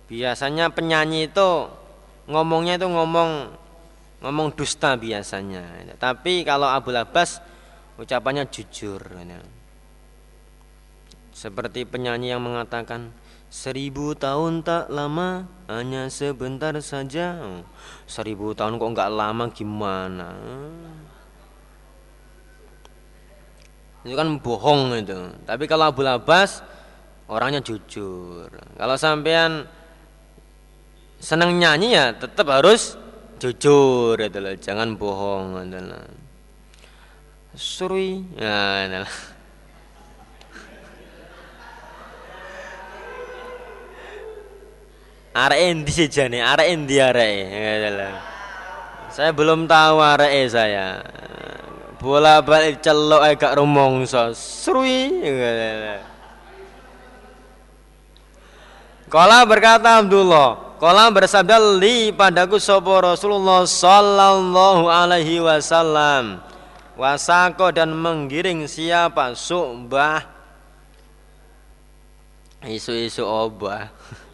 [0.05, 1.65] Biasanya penyanyi itu
[2.29, 3.57] ngomongnya itu ngomong
[4.21, 5.97] ngomong dusta biasanya.
[5.97, 7.41] Tapi kalau Abu Labas
[7.97, 9.01] ucapannya jujur
[11.37, 13.13] Seperti penyanyi yang mengatakan
[13.47, 17.37] Seribu tahun tak lama hanya sebentar saja.
[18.09, 20.33] Seribu tahun kok nggak lama gimana?
[24.01, 25.31] Itu kan bohong itu.
[25.45, 26.59] Tapi kalau Abu Labas
[27.29, 28.51] orangnya jujur.
[28.75, 29.63] Kalau sampean
[31.21, 32.99] senang nyanyi ya tetap harus
[33.39, 34.57] jujur itu loh.
[34.57, 35.79] Jangan bohong itu
[37.55, 39.01] Suri itu
[45.37, 46.41] Arek endi sejane?
[46.41, 47.37] Arek endi arek?
[49.13, 50.97] Saya belum tahu arek saya.
[52.01, 54.33] Bola balik celok ae gak rumangsa.
[54.33, 55.13] Srui.
[59.07, 66.41] Kala berkata Abdullah, Kala bersabda li padaku sopo Rasulullah sallallahu alaihi wasallam.
[66.97, 69.33] Wasako dan menggiring siapa?
[69.37, 70.21] Subah.
[72.65, 73.85] Isu-isu obah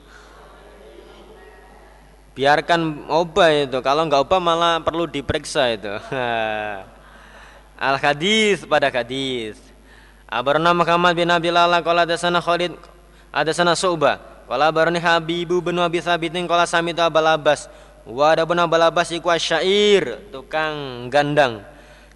[2.34, 3.78] biarkan obah itu.
[3.82, 5.94] Kalau nggak obah malah perlu diperiksa itu.
[7.78, 9.58] Al hadis pada hadis.
[10.30, 12.74] Abarna Muhammad bin Abi Lala Kala dasana Khalid
[13.30, 14.18] Adasana Su'bah.
[14.50, 17.72] Kala barani Habibu bin Abi Thabitin Kala samitu abalabas
[18.04, 21.62] Wa adabun abalabas iku syair Tukang gandang.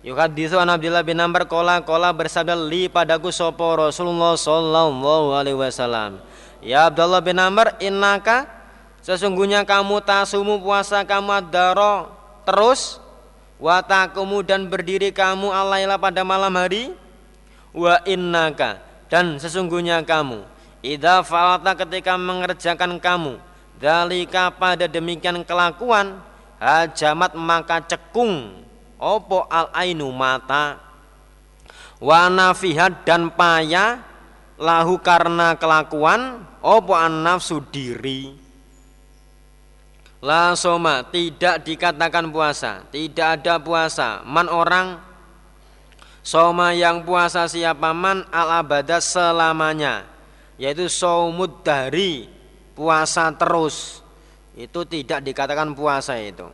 [0.02, 6.18] Yuhadisu an Abdullah bin Amr Kala Kala bersabda li padaku sopo Rasulullah Sallallahu alaihi wasallam.
[6.66, 8.57] Ya Abdullah bin Amr innaka
[9.08, 12.12] Sesungguhnya kamu tasumu puasa kamu adaro
[12.44, 13.00] terus
[13.56, 16.92] watakumu dan berdiri kamu alaila pada malam hari
[17.72, 20.44] wa innaka dan sesungguhnya kamu
[20.84, 23.40] idza falata ketika mengerjakan kamu
[23.80, 26.20] dalika pada demikian kelakuan
[26.60, 28.60] hajamat maka cekung
[29.00, 30.84] opo al ainu mata
[32.04, 34.04] wa nafihat dan payah
[34.60, 38.47] lahu karena kelakuan opo an nafsu diri
[40.18, 44.26] La soma tidak dikatakan puasa, tidak ada puasa.
[44.26, 44.98] Man orang
[46.26, 50.10] soma yang puasa siapa man al abada selamanya,
[50.58, 52.26] yaitu saumud dari
[52.74, 54.02] puasa terus.
[54.58, 56.50] Itu tidak dikatakan puasa itu.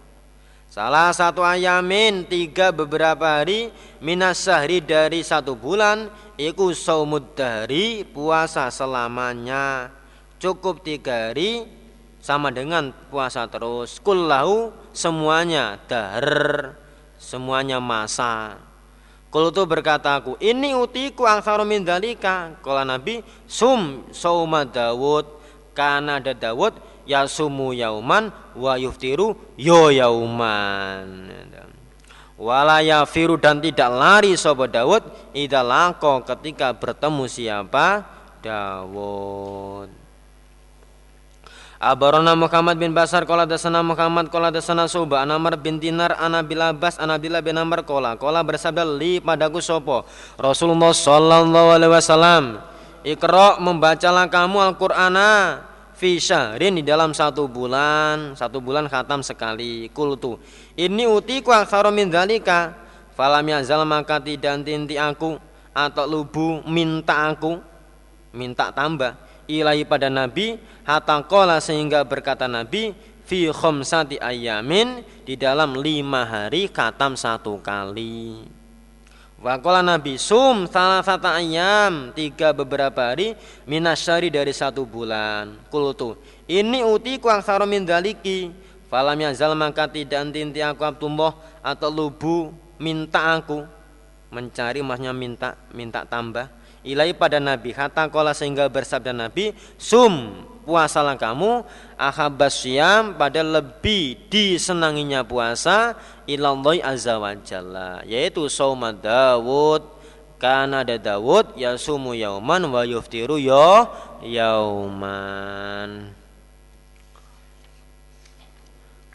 [0.68, 3.70] Salah satu ayamin tiga beberapa hari
[4.02, 9.94] minas sahri dari satu bulan Iku saumud dari puasa selamanya
[10.42, 11.83] Cukup tiga hari
[12.24, 14.00] sama dengan puasa terus.
[14.00, 16.72] Kullahu semuanya dahar
[17.20, 18.56] semuanya masa.
[19.28, 25.44] Kul itu berkata aku ini utiku angsaru min dalika Kala Nabi sum sauma Dawud.
[25.74, 31.28] Karena ada Dawud ya sumu yauman wa yuftiru yo yauman.
[32.38, 35.02] Wala yafiru dan tidak lari sobat Dawud
[35.34, 38.06] Idalako ketika bertemu siapa?
[38.46, 40.03] Dawud
[41.84, 46.96] Abarona Muhammad bin Basar kola dasana Muhammad kola dasana Suba Anamar bin Dinar Anabil Abbas
[46.96, 50.08] Anabila bin Amr kola kola bersabda li padaku sopo.
[50.40, 52.44] Rasulullah Sallallahu Alaihi Wasallam
[53.04, 55.60] Ikro membacalah kamu Al-Qur'ana
[55.92, 59.92] fi syahrin di dalam satu bulan satu bulan khatam sekali.
[59.92, 60.40] Kultu
[60.80, 62.80] ini utiku aksara min dalika
[63.12, 65.36] falam yazal maka tidak tinti aku
[65.76, 67.60] atau lubu minta aku
[68.32, 75.80] minta tambah ilahi pada Nabi hatta qala sehingga berkata Nabi fi khamsati ayamin di dalam
[75.80, 78.44] lima hari katam satu kali
[79.44, 83.36] Wakola Nabi sum salah satu ayam tiga beberapa hari
[83.68, 85.60] minasyari dari satu bulan.
[85.68, 86.16] Kulutu
[86.48, 88.56] ini uti kuang min daliki.
[88.88, 93.68] Falam yazal maka tidak anti aku abtumboh atau lubu minta aku
[94.32, 96.48] mencari maksudnya minta minta tambah
[96.84, 97.72] ilai pada Nabi.
[97.72, 101.64] Kata kola sehingga bersabda Nabi sum puasalah kamu.
[101.96, 105.96] Ahabasyam pada lebih disenanginya puasa
[106.28, 108.04] ilallahi azza wa jalla.
[108.04, 109.96] Yaitu sauma Dawud.
[110.44, 113.88] Karena ada Dawud sumu yauman wa yuftiru yo
[114.20, 116.12] yauman.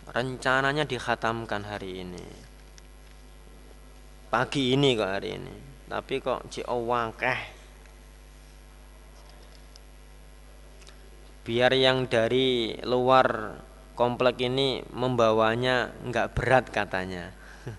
[0.08, 2.24] Rencananya dikhatamkan hari ini.
[4.32, 5.54] Pagi ini kok hari ini.
[5.84, 7.57] Tapi kok ci wakeh
[11.48, 13.56] biar yang dari luar
[13.96, 17.32] komplek ini membawanya nggak berat katanya.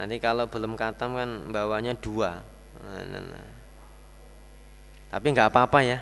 [0.00, 2.40] Nanti kalau belum katam kan bawanya dua.
[2.80, 3.48] Nah, nah, nah.
[5.12, 6.00] tapi nggak apa-apa ya.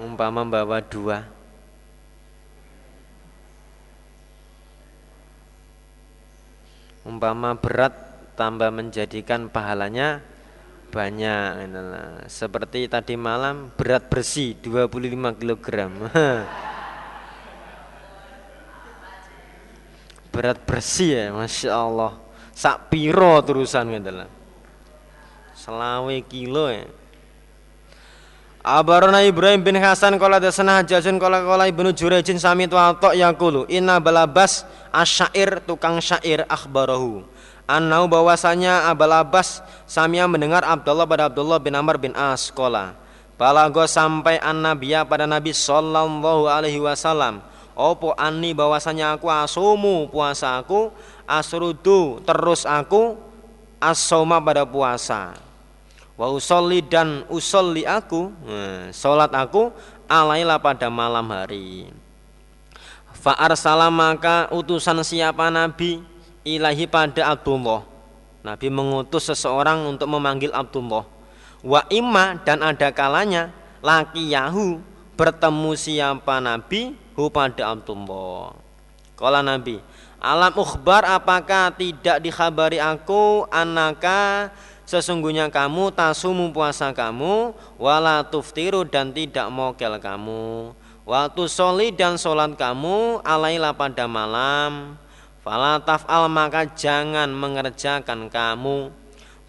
[0.00, 1.28] Umpama bawa dua.
[7.04, 7.92] Umpama berat
[8.40, 10.24] tambah menjadikan pahalanya
[10.90, 11.70] banyak
[12.26, 15.66] seperti tadi malam berat bersih 25 kg
[20.34, 22.12] berat bersih ya Masya Allah.
[22.50, 24.10] Sak piro terusan gitu
[25.60, 26.88] selawe kilo ya.
[28.60, 33.64] Abarona Ibrahim bin Hasan kala dasana hajajun kala kala ibnu Jurejin sami tuatok yakulu.
[33.72, 37.24] Inna balabas asyair tukang syair akhbarahu
[37.70, 42.98] Anau bahwasanya Abul Abbas Samia mendengar Abdullah pada Abdullah bin Amr bin As kola.
[43.38, 47.38] Balago sampai an Nabiya pada Nabi Sallallahu Alaihi Wasallam.
[47.78, 50.90] Opo ani bahwasanya aku asumu puasa aku
[51.24, 53.14] asrudu terus aku
[53.78, 55.38] asoma pada puasa.
[56.18, 59.70] Wa usolli dan usolli aku nah, Sholat aku
[60.10, 61.88] alailah pada malam hari.
[63.16, 63.54] Fa'ar
[63.94, 66.02] maka utusan siapa Nabi
[66.44, 67.84] ilahi pada Abdullah.
[68.40, 71.04] Nabi mengutus seseorang untuk memanggil Abdullah.
[71.60, 73.52] Wa imma dan ada kalanya
[73.84, 74.80] laki Yahu
[75.16, 78.56] bertemu siapa Nabi hu pada Abdullah.
[79.20, 79.76] Kala Nabi,
[80.16, 84.52] alam ukhbar apakah tidak dikhabari aku anaka
[84.84, 90.76] sesungguhnya kamu tasumu puasa kamu wala tuftiru dan tidak mokel kamu
[91.08, 95.00] waktu soli dan solat kamu alailah pada malam
[95.40, 98.92] Fala taf'al maka jangan mengerjakan kamu.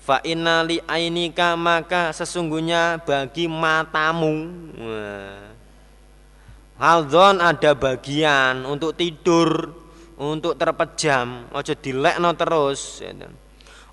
[0.01, 4.49] Fa inna li ainika maka sesungguhnya bagi matamu.
[6.81, 9.77] Haldon ada bagian untuk tidur
[10.21, 11.49] Untuk terpejam.
[11.49, 13.01] Ojo dilekno terus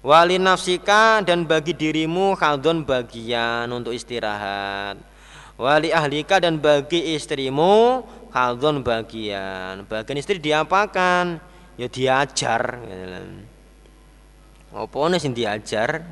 [0.04, 5.00] Wali nafsika dan bagi dirimu haldon bagian untuk istirahat.
[5.58, 9.82] Wali ahlika dan bagi istrimu haldon bagian.
[9.90, 11.42] Bagian istri diapakan?
[11.78, 12.82] Ya diajar
[14.68, 16.04] apa nih sing diajar?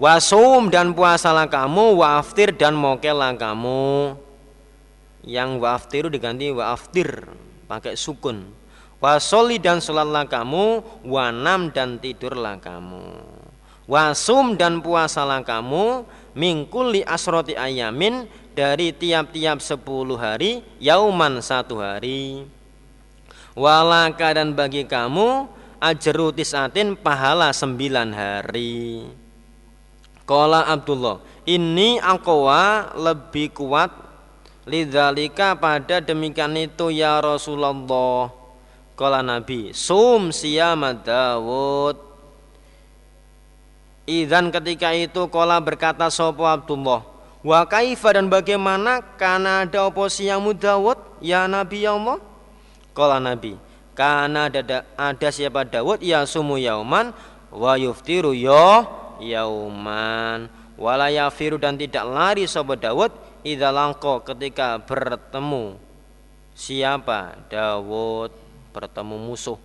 [0.00, 4.16] Wasum dan puasalah kamu waftir dan mokelah kamu.
[5.24, 7.28] Yang waftiru diganti waftir
[7.68, 8.48] pakai sukun.
[8.98, 13.20] Wasoli dan sholatlah kamu wanam dan tidurlah kamu.
[13.84, 18.24] Wasum dan puasalah kamu mingkuli asroti ayamin
[18.56, 22.48] dari tiap-tiap sepuluh hari yauman satu hari
[23.54, 25.46] walaka dan bagi kamu
[25.78, 29.06] ajru tisatin pahala sembilan hari.
[30.24, 34.04] Kola Abdullah ini akwa lebih kuat
[34.64, 38.32] Lidzalika pada demikian itu ya Rasulullah.
[38.96, 42.00] Kola Nabi Sum siyama Dawud.
[44.08, 47.00] Idan ketika itu kola berkata sopo Abdullah
[47.40, 49.00] Wa kaifa dan bagaimana?
[49.20, 52.20] Karena ada oposi yang Dawud Ya Nabi ya Allah
[52.94, 53.58] Kala Nabi,
[53.98, 55.98] karena ada, ada siapa Dawud?
[55.98, 57.10] Ya sumu yauman
[57.50, 58.86] wa yuftiru yo
[59.18, 60.46] yauman.
[60.74, 63.10] Wala yafiru dan tidak lari sobat Dawud
[63.46, 65.78] idza langko ketika bertemu
[66.54, 67.38] siapa?
[67.50, 68.30] Dawud
[68.74, 69.58] bertemu musuh.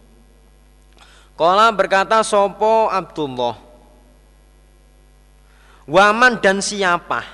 [1.34, 3.58] Kala berkata sopo Abdullah?
[5.90, 7.26] Waman dan siapa?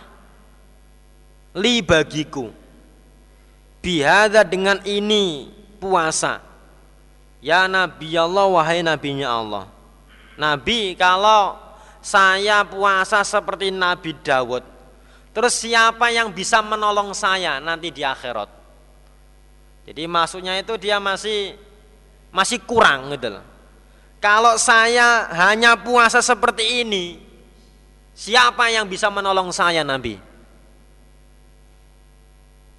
[1.55, 2.51] Li bagiku.
[3.83, 5.51] Bihada dengan ini
[5.85, 6.41] puasa.
[7.45, 9.65] Ya Nabi Allah wahai nabinya Allah.
[10.33, 11.61] Nabi kalau
[12.01, 14.65] saya puasa seperti Nabi Dawud.
[15.29, 18.49] Terus siapa yang bisa menolong saya nanti di akhirat?
[19.85, 21.53] Jadi maksudnya itu dia masih
[22.33, 23.45] masih kurang gitu loh.
[24.17, 27.21] Kalau saya hanya puasa seperti ini,
[28.17, 30.17] siapa yang bisa menolong saya Nabi?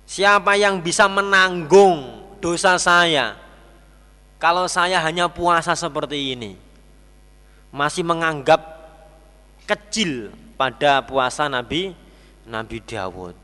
[0.07, 3.35] Siapa yang bisa menanggung dosa saya?
[4.39, 6.55] Kalau saya hanya puasa seperti ini,
[7.75, 8.63] masih menganggap
[9.67, 11.91] kecil pada puasa Nabi
[12.47, 13.35] Nabi Dawud.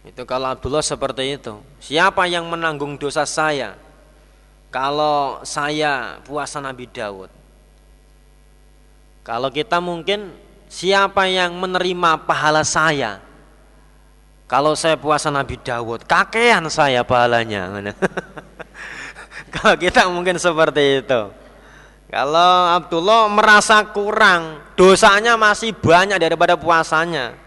[0.00, 1.60] Itu kalau Abdullah seperti itu.
[1.76, 3.76] Siapa yang menanggung dosa saya?
[4.72, 7.28] Kalau saya puasa Nabi Daud.
[9.20, 10.32] Kalau kita mungkin
[10.72, 13.29] siapa yang menerima pahala saya?
[14.50, 17.70] Kalau saya puasa Nabi Daud, kakean saya pahalanya.
[19.54, 21.30] kalau kita mungkin seperti itu.
[22.10, 27.38] Kalau Abdullah merasa kurang, dosanya masih banyak daripada puasanya.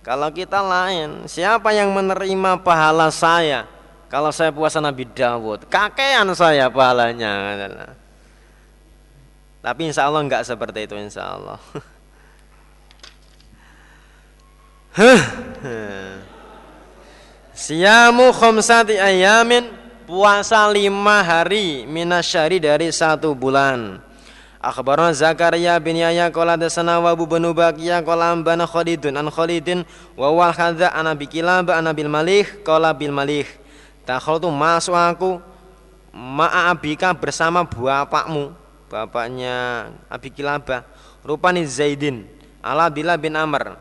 [0.00, 3.68] Kalau kita lain, siapa yang menerima pahala saya?
[4.08, 7.60] Kalau saya puasa Nabi Dawud, kakean saya pahalanya.
[9.60, 11.60] Tapi insya Allah enggak seperti itu insya Allah.
[17.58, 19.66] Siamu khomsati ayamin
[20.06, 23.98] puasa lima hari minasyari dari satu bulan.
[24.62, 29.82] Akhbarana Zakaria bin Yahya qala dasana wa Abu bin Baqiya qala ambana Khalidun an Khalidin
[30.14, 32.46] wa wal hadza ana bi kilaba ana bil Malih
[32.94, 33.46] bil Malih.
[34.06, 35.42] Takhaltu masuk aku
[36.14, 38.54] ma'a abika bersama bapakmu,
[38.86, 40.86] bapaknya Abi Kilabah,
[41.26, 42.22] rupani Zaidin,
[42.62, 43.74] ala bila bin Amr.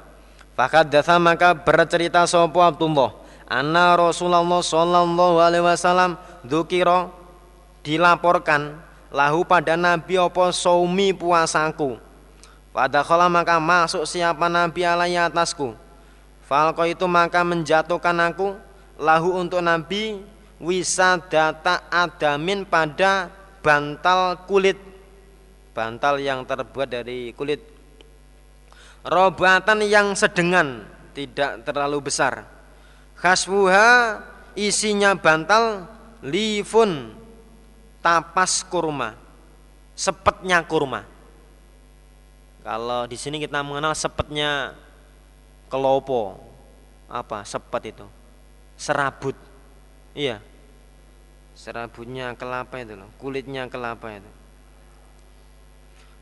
[0.58, 7.08] Fakat datha maka bercerita sopo Abdullah, anna Rasulullah sallallahu alaihi wasallam dzukira
[7.82, 8.76] dilaporkan
[9.10, 11.96] lahu pada nabi apa saumi puasaku?
[12.76, 15.74] Pada kala maka masuk siapa nabi alai atasku.
[16.46, 18.56] Falko itu maka menjatuhkan aku
[19.00, 20.22] lahu untuk nabi
[20.60, 23.32] wisadata adamin pada
[23.64, 24.78] bantal kulit.
[25.74, 27.64] Bantal yang terbuat dari kulit.
[29.08, 30.84] Robatan yang sedengan
[31.16, 32.57] tidak terlalu besar
[33.22, 34.22] khasbuha
[34.58, 35.86] isinya bantal
[36.26, 37.14] lifun
[38.02, 39.18] tapas kurma,
[39.94, 41.04] sepetnya kurma.
[42.64, 44.76] Kalau di sini kita mengenal sepetnya
[45.72, 46.40] kelopo,
[47.08, 48.08] apa sepet itu?
[48.76, 49.36] Serabut,
[50.12, 50.44] iya.
[51.58, 54.32] Serabutnya kelapa itu loh, kulitnya kelapa itu.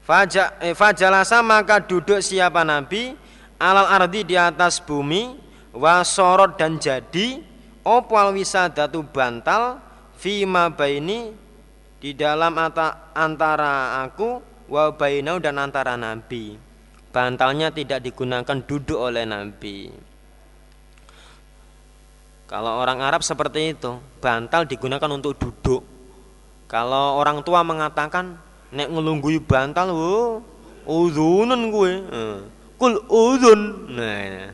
[0.06, 3.18] Faja, eh, fajalasa maka duduk siapa Nabi
[3.58, 5.45] alal ardi di atas bumi
[5.76, 7.44] wasorot dan jadi
[7.84, 9.78] opal wisadatu bantal
[10.16, 11.36] fima baini
[12.00, 12.56] di dalam
[13.14, 14.40] antara aku
[14.72, 16.58] wa bainau dan antara nabi.
[17.12, 19.88] Bantalnya tidak digunakan duduk oleh nabi.
[22.46, 25.82] Kalau orang Arab seperti itu, bantal digunakan untuk duduk.
[26.68, 28.38] Kalau orang tua mengatakan
[28.70, 30.44] nek ngelunggui bantal, wo,
[30.86, 31.94] udhunun gue.
[32.06, 32.38] Eh,
[32.78, 33.62] kul udhun.
[33.96, 34.48] Nah, ya.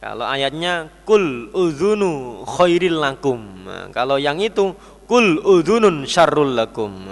[0.00, 3.68] Kalau ayatnya kul udhunu khairil lakum.
[3.92, 4.72] Kalau yang itu
[5.10, 7.10] Kul udhunun syarrul lakum.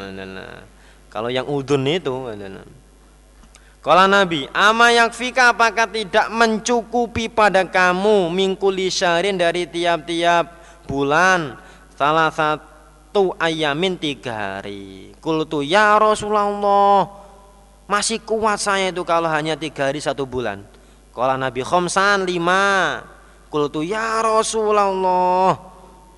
[1.11, 2.15] Kalau yang udhun itu
[3.83, 10.47] kalau Nabi, ama yakfika apakah tidak mencukupi pada kamu mingkuli syarin dari tiap-tiap
[10.87, 11.59] bulan
[11.99, 15.15] salah satu ayamin tiga hari.
[15.19, 17.07] Kultu ya Rasulullah,
[17.91, 20.63] masih kuat saya itu kalau hanya tiga hari satu bulan.
[21.19, 23.03] Kalau Nabi khomsan lima.
[23.49, 25.57] Kultu ya Rasulullah,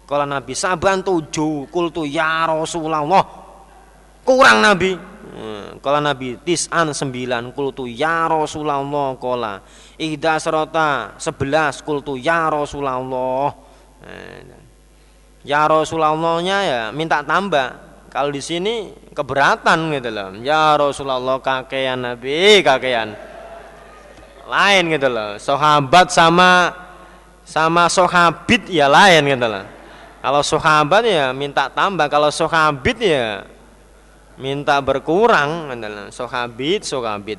[0.03, 3.07] kalau Nabi saban tujuh, kultu ya Rasulullah.
[4.27, 4.99] Kurang Nabi.
[5.31, 8.83] Hmm, kalau Nabi tis'an sembilan, kultu ya Rasulullah.
[9.15, 9.63] Kola
[9.95, 12.99] ihda serota sebelas, kultu ya Rasulullah.
[14.03, 14.59] Hmm,
[15.47, 17.79] ya Rasulullahnya ya minta tambah.
[18.11, 20.35] Kalau di sini keberatan gitu loh.
[20.43, 23.30] Ya Rasulullah kakean Nabi, kakean.
[24.51, 25.39] Lain gitu loh.
[25.39, 26.75] Sahabat sama
[27.47, 29.63] sama sahabit ya lain gitu loh.
[30.21, 33.47] Kalau sahabat ya minta tambah, kalau sahabit ya
[34.37, 37.39] minta berkurang adalah sahabit sahabit.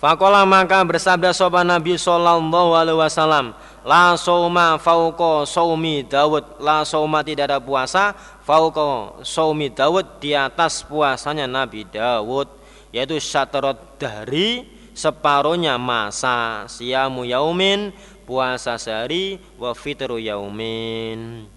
[0.00, 3.56] Fakola maka bersabda sopan Nabi Sallallahu Alaihi Wasallam,
[3.88, 8.12] la soma fauko saumi Dawud, la soma tidak ada puasa
[8.44, 12.52] fauko saumi Dawud di atas puasanya Nabi Dawud,
[12.92, 17.92] yaitu syatrot dari separuhnya masa siamu yaumin
[18.24, 21.50] puasa sehari wa fitru yaumin.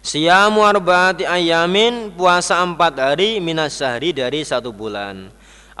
[0.00, 5.28] Siyamu arba'ati ayamin puasa empat hari minas sehari dari satu bulan.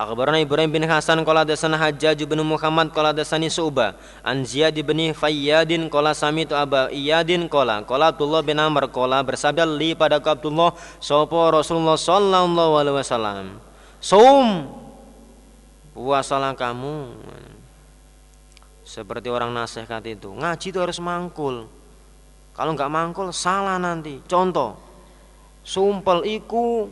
[0.00, 4.00] Akhbarana Ibrahim bin Hasan qala dasana Hajjaj bin Muhammad qala dasani Su'ba.
[4.24, 9.68] An Ziyad bin Fayyadin qala samitu Aba Iyadin qala qala Abdullah bin Amr qala bersabda
[9.68, 13.60] li pada Abdullah sapa Rasulullah sallallahu alaihi wasallam.
[14.00, 14.72] Saum
[15.96, 17.14] puasalah kamu
[18.86, 21.70] seperti orang nasihat itu ngaji itu harus mangkul
[22.54, 24.90] kalau nggak mangkul salah nanti contoh
[25.64, 26.88] sumpel iku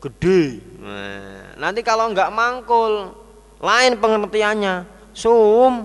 [0.00, 0.64] gede.
[0.80, 3.12] Nah, nanti kalau nggak mangkul,
[3.60, 4.88] lain pengertiannya.
[5.12, 5.84] Sum.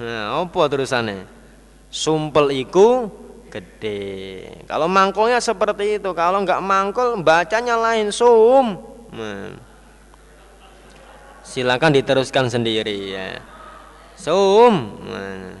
[0.00, 1.28] Nah, apa terusannya?
[1.92, 3.12] Sumpel iku
[3.52, 4.48] gede.
[4.64, 8.80] Kalau mangkulnya seperti itu, kalau nggak mangkul bacanya lain sum.
[11.42, 13.42] Silakan diteruskan sendiri ya.
[14.20, 15.56] Nah.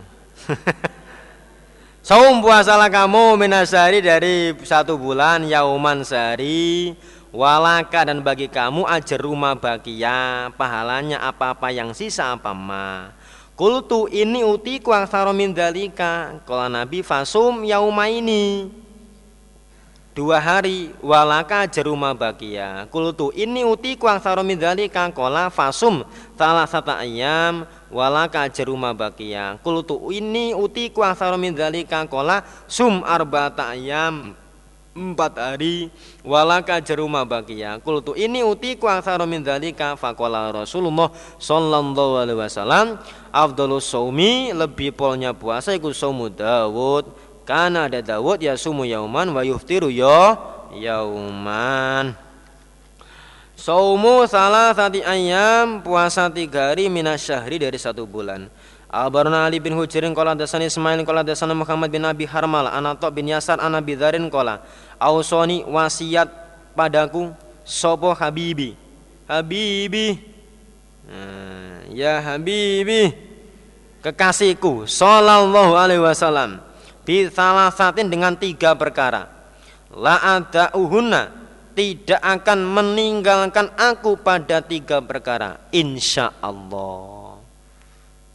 [2.04, 6.94] Saum puasalah kamu minasari dari satu bulan yauman sehari.
[7.30, 13.14] Walaka dan bagi kamu ajar rumah bagia pahalanya apa-apa yang sisa apa ma.
[13.54, 18.66] Kultu ini uti kuang min dalika kalau nabi fasum yauma ini
[20.10, 26.02] dua hari walaka jeruma bagia kultu ini uti kuang min dalika kola fasum.
[26.40, 29.60] Salah satu ayam walaka jaruma bakia.
[29.60, 34.32] Kultu ini uti ku aksara min dzalika qala sum arba'ata ayam
[34.96, 35.92] empat hari
[36.24, 37.76] walaka jaruma bakia.
[37.84, 42.96] Kultu ini uti ku aksara min dzalika faqala Rasulullah sallallahu alaihi wasallam.
[43.30, 46.32] Afdalus saumi lebih polnya puasa iku saumu
[47.50, 50.38] karena ada Dawud ya sumu yauman wa yuftiru ya
[50.70, 52.14] yauman.
[53.58, 58.46] Saumu salah satu ayam puasa tiga hari minas syahri dari satu bulan.
[58.86, 63.26] Abarna Ali bin Hujirin kola dasani Ismail kola dasana Muhammad bin Abi Harmal Anato bin
[63.26, 64.62] Yasar ana bidarin kola.
[65.02, 66.30] Ausoni wasiat
[66.78, 67.34] padaku
[67.66, 68.78] Sopo Habibi.
[69.26, 70.22] Habibi.
[71.10, 73.10] Nah, Ya Habibi.
[74.06, 76.69] Kekasihku Sallallahu alaihi wasallam
[77.04, 79.26] Bi salah satin dengan tiga perkara.
[79.90, 81.40] La ada uhunna
[81.74, 85.58] tidak akan meninggalkan aku pada tiga perkara.
[85.72, 87.20] Insya Allah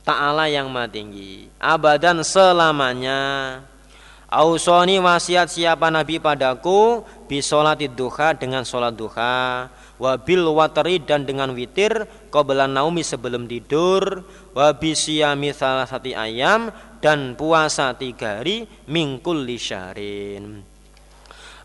[0.06, 1.50] Ta'ala yang maha tinggi.
[1.58, 3.58] Abadan selamanya.
[4.30, 7.02] Ausoni wasiat siapa Nabi padaku?
[7.26, 9.66] Bisolatid duha dengan sholat duha.
[9.98, 12.06] Wabil wateri dan dengan witir.
[12.30, 14.22] Qobelan naumi sebelum tidur.
[14.54, 16.70] Wabisiyami salah satu ayam
[17.06, 20.66] Dan puasa tiga hari Mingkul lisyarin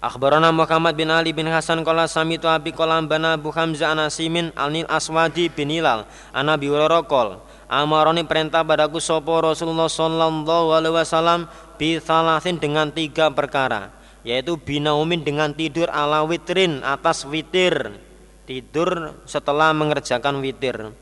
[0.05, 4.84] Akhbarana Muhammad bin Ali bin Hasan qala samitu abi qala bana Abu Hamzah Anasimin Alnil
[4.84, 6.05] Aswadi bin Hilal.
[6.36, 6.68] Ana bi
[7.09, 7.41] qol
[7.72, 11.49] amaroni perintah padaku sapa Rasulullah sallallahu alaihi wasallam
[11.80, 17.97] bi salasin dengan tiga perkara yaitu binaumin dengan tidur ala witrin atas witir
[18.45, 20.93] tidur setelah mengerjakan witir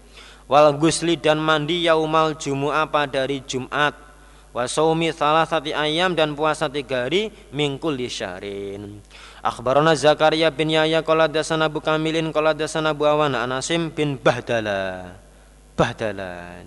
[0.46, 4.07] wal gusli dan mandi yaumal jumu'ah pada hari Jumat
[4.58, 8.98] wasaumi salah satu ayam dan puasa tiga hari mingkul di syahrin.
[9.38, 15.14] Akhbarana Zakaria bin Yahya qala dasana Abu Kamilin qala dasana Abu Awana Anasim bin Bahdala.
[15.78, 16.58] Bahdala.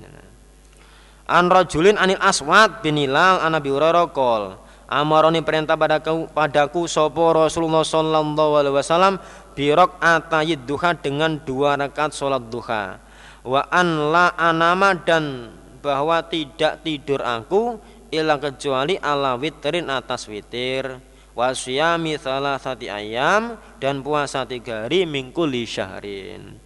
[1.27, 4.55] An rajulin anil aswad bin Hilal an Abi Hurairah qol
[4.91, 9.23] Amaroni perintah padaku padaku sopo Rasulullah sallallahu alaihi wasallam
[9.55, 12.99] birok atayid duha dengan dua rakaat salat duha.
[13.47, 17.81] Wa an la anama dan bahwa tidak tidur aku
[18.13, 21.01] ilang kecuali ala witrin atas witir.
[21.31, 26.59] Wasyami salah satu ayam dan puasa tiga hari mingkuli syahrin.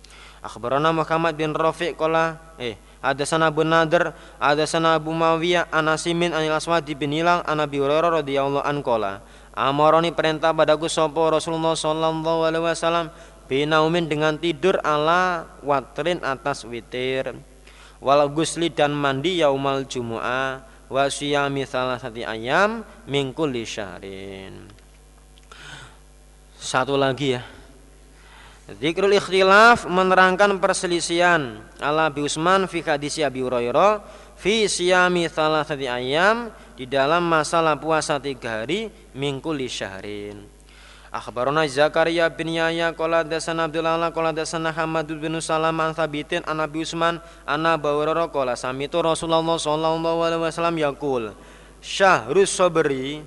[0.46, 6.34] Akhbarana Muhammad bin Rafiq kola eh ada sana Abu Nadir ada sana Abu Mawiyah anasimin
[6.34, 11.74] anil aswadi bin Hilal an Abi Hurairah radhiyallahu an kola amaroni perintah padaku sopo Rasulullah
[11.74, 13.10] sallallahu alaihi wasallam
[13.50, 17.38] binaumin dengan tidur ala watrin atas witir
[18.06, 24.70] wal gusli dan mandi yaumal jumu'ah wa siyami salah satu ayam mingkul syahrin.
[26.62, 27.42] Satu lagi ya.
[28.66, 34.02] Zikrul ikhtilaf menerangkan perselisihan ala Abi Usman fi hadis Abi Hurairah
[34.38, 40.55] fi siyami salah satu ayam di dalam masalah puasa tiga hari mingkul syahrin
[41.16, 46.60] Akhbarona Zakaria bin Yahya qala dasana Abdullah qala dasana Hamad bin Salam an Thabitin an
[46.60, 51.32] Abi Usman anna Bawrara qala samitu Rasulullah sallallahu alaihi wasallam yaqul
[51.80, 53.24] Syahrus sabri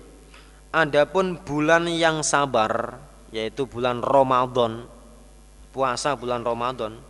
[0.69, 3.01] adapun bulan yang sabar
[3.33, 4.85] yaitu bulan Ramadan
[5.73, 7.01] puasa bulan Ramadan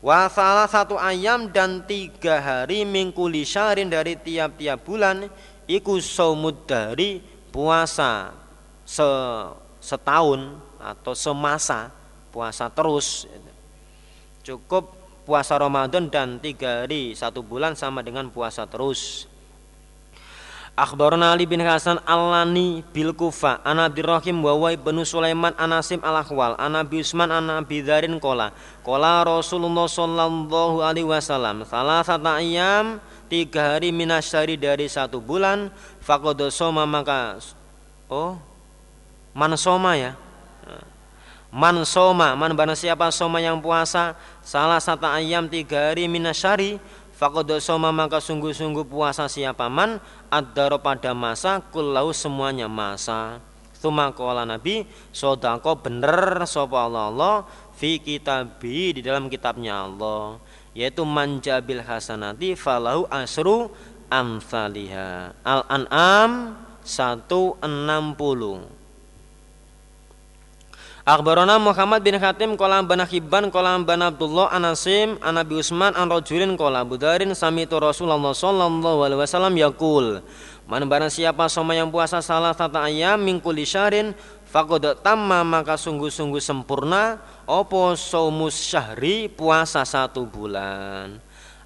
[0.00, 5.28] wa salah satu ayam dan tiga hari mingkuli syahrin dari tiap-tiap bulan
[5.68, 7.20] iku saumud dari
[7.52, 8.32] puasa
[8.88, 9.04] se
[9.82, 11.90] setahun atau semasa
[12.30, 13.26] puasa terus.
[14.46, 14.94] Cukup
[15.26, 19.26] puasa Ramadan dan tiga hari satu bulan sama dengan puasa terus.
[20.72, 26.56] Akhbarana Ali bin Hasan Al-Lani bil Kufa an Abdurrahim wa wa ibnu Sulaiman Anasim Al-Akhwal
[26.56, 33.04] an Abi Usman an Abi Dzarin qala qala Rasulullah sallallahu alaihi wasallam salah satu ayam
[33.28, 35.68] tiga hari minasyari dari satu bulan
[36.00, 37.36] faqad soma maka
[38.08, 38.40] oh
[39.32, 40.12] man soma ya.
[41.52, 46.80] Man soma man barang siapa soma yang puasa salah satu ayam tiga hari minasyari
[47.12, 50.00] faqad soma maka sungguh-sungguh puasa siapa man?
[50.32, 53.36] Ad pada masa kullau semuanya masa.
[53.82, 57.36] Tuma kola Nabi Sodako bener sopa Allah Allah
[57.74, 60.38] Fi kitabi di dalam kitabnya Allah.
[60.70, 63.74] Yaitu manjabil hasanati falahu asru
[64.06, 65.34] amthaliha.
[65.42, 66.54] Al-An'am
[66.86, 68.81] 160
[71.02, 76.54] Akhbarana Muhammad bin Khatim kolam bin Hibban kolam bin Abdullah Anasim Anabi Usman an rajulin
[76.54, 80.22] kola budarin samitu Rasulullah sallallahu alaihi wasallam yakul
[80.70, 84.14] Man barang siapa soma yang puasa salah satu ayam mingkuli syarin
[84.46, 87.18] faqad tamma maka sungguh-sungguh sempurna
[87.50, 91.18] opo saumus syahri puasa satu bulan.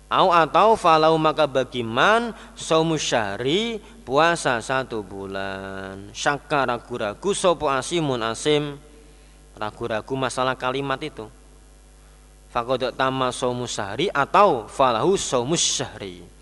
[0.09, 6.09] Au atau falau maka bagiman saumus syahri puasa satu bulan.
[6.17, 8.81] Syakka ragu-ragu sopo asimun asim
[9.57, 11.27] ragu-ragu masalah kalimat itu.
[12.53, 16.37] Fakodak tama saumus syahri atau falahu saumus syahri.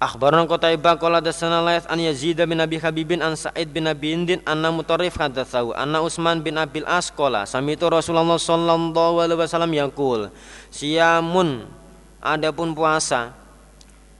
[0.00, 4.40] Akhbarana Qutaibah qala dasana Laits an Yazid bin Abi Habibin an Sa'id bin Abi Indin
[4.48, 7.12] anna Mutarrif hadatsahu anna Utsman bin Abil As
[7.44, 10.32] samitu Rasulullah sallallahu alaihi wasallam yaqul
[10.72, 11.68] siyamun
[12.16, 13.36] adapun puasa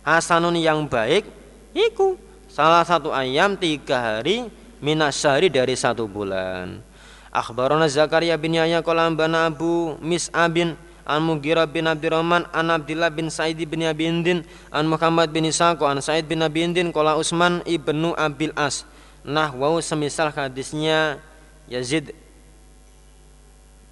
[0.05, 1.25] hasanun yang baik
[1.73, 2.21] iku
[2.53, 4.53] salah satu ayam tiga hari
[4.85, 6.85] minas syahri dari satu bulan
[7.31, 10.75] Akhbarana Zakaria bin Yahya qala bana Abu Mis'abin
[11.07, 14.43] an Mughirah bin Abdurrahman an Abdullah bin Sa'id bin Abi Indin
[14.75, 18.83] an Muhammad bin Ishaq an Sa'id bin Abi Indin qala Utsman ibnu Abil As.
[19.23, 21.23] Nah wau semisal hadisnya
[21.71, 22.11] Yazid.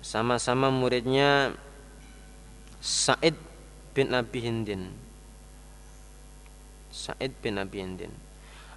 [0.02, 1.54] Sama-sama muridnya
[2.78, 3.34] Sa'id
[3.94, 4.94] bin Abi Hindin
[6.94, 8.14] Sa'id bin Abi Hindin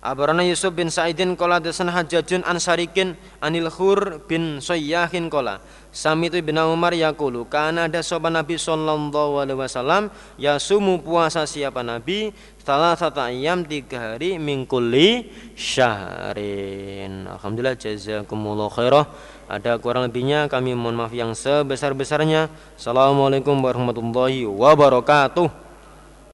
[0.02, 5.62] Abarana Yusuf bin Sa'idin kola dasan hajajun an sarikin anil khur bin soyahin kola.
[5.94, 10.10] Samitu bin Umar yakulu Karena ada sopan Nabi sallallahu alaihi wasallam
[10.42, 12.34] Yasumu puasa siapa Nabi?
[12.66, 17.30] Salah satu ayam tiga hari Mingkuli syahrin.
[17.30, 19.06] Alhamdulillah jazakumullah khairah.
[19.54, 22.50] Ada kurang lebihnya kami mohon maaf yang sebesar-besarnya.
[22.74, 25.71] Assalamualaikum warahmatullahi wabarakatuh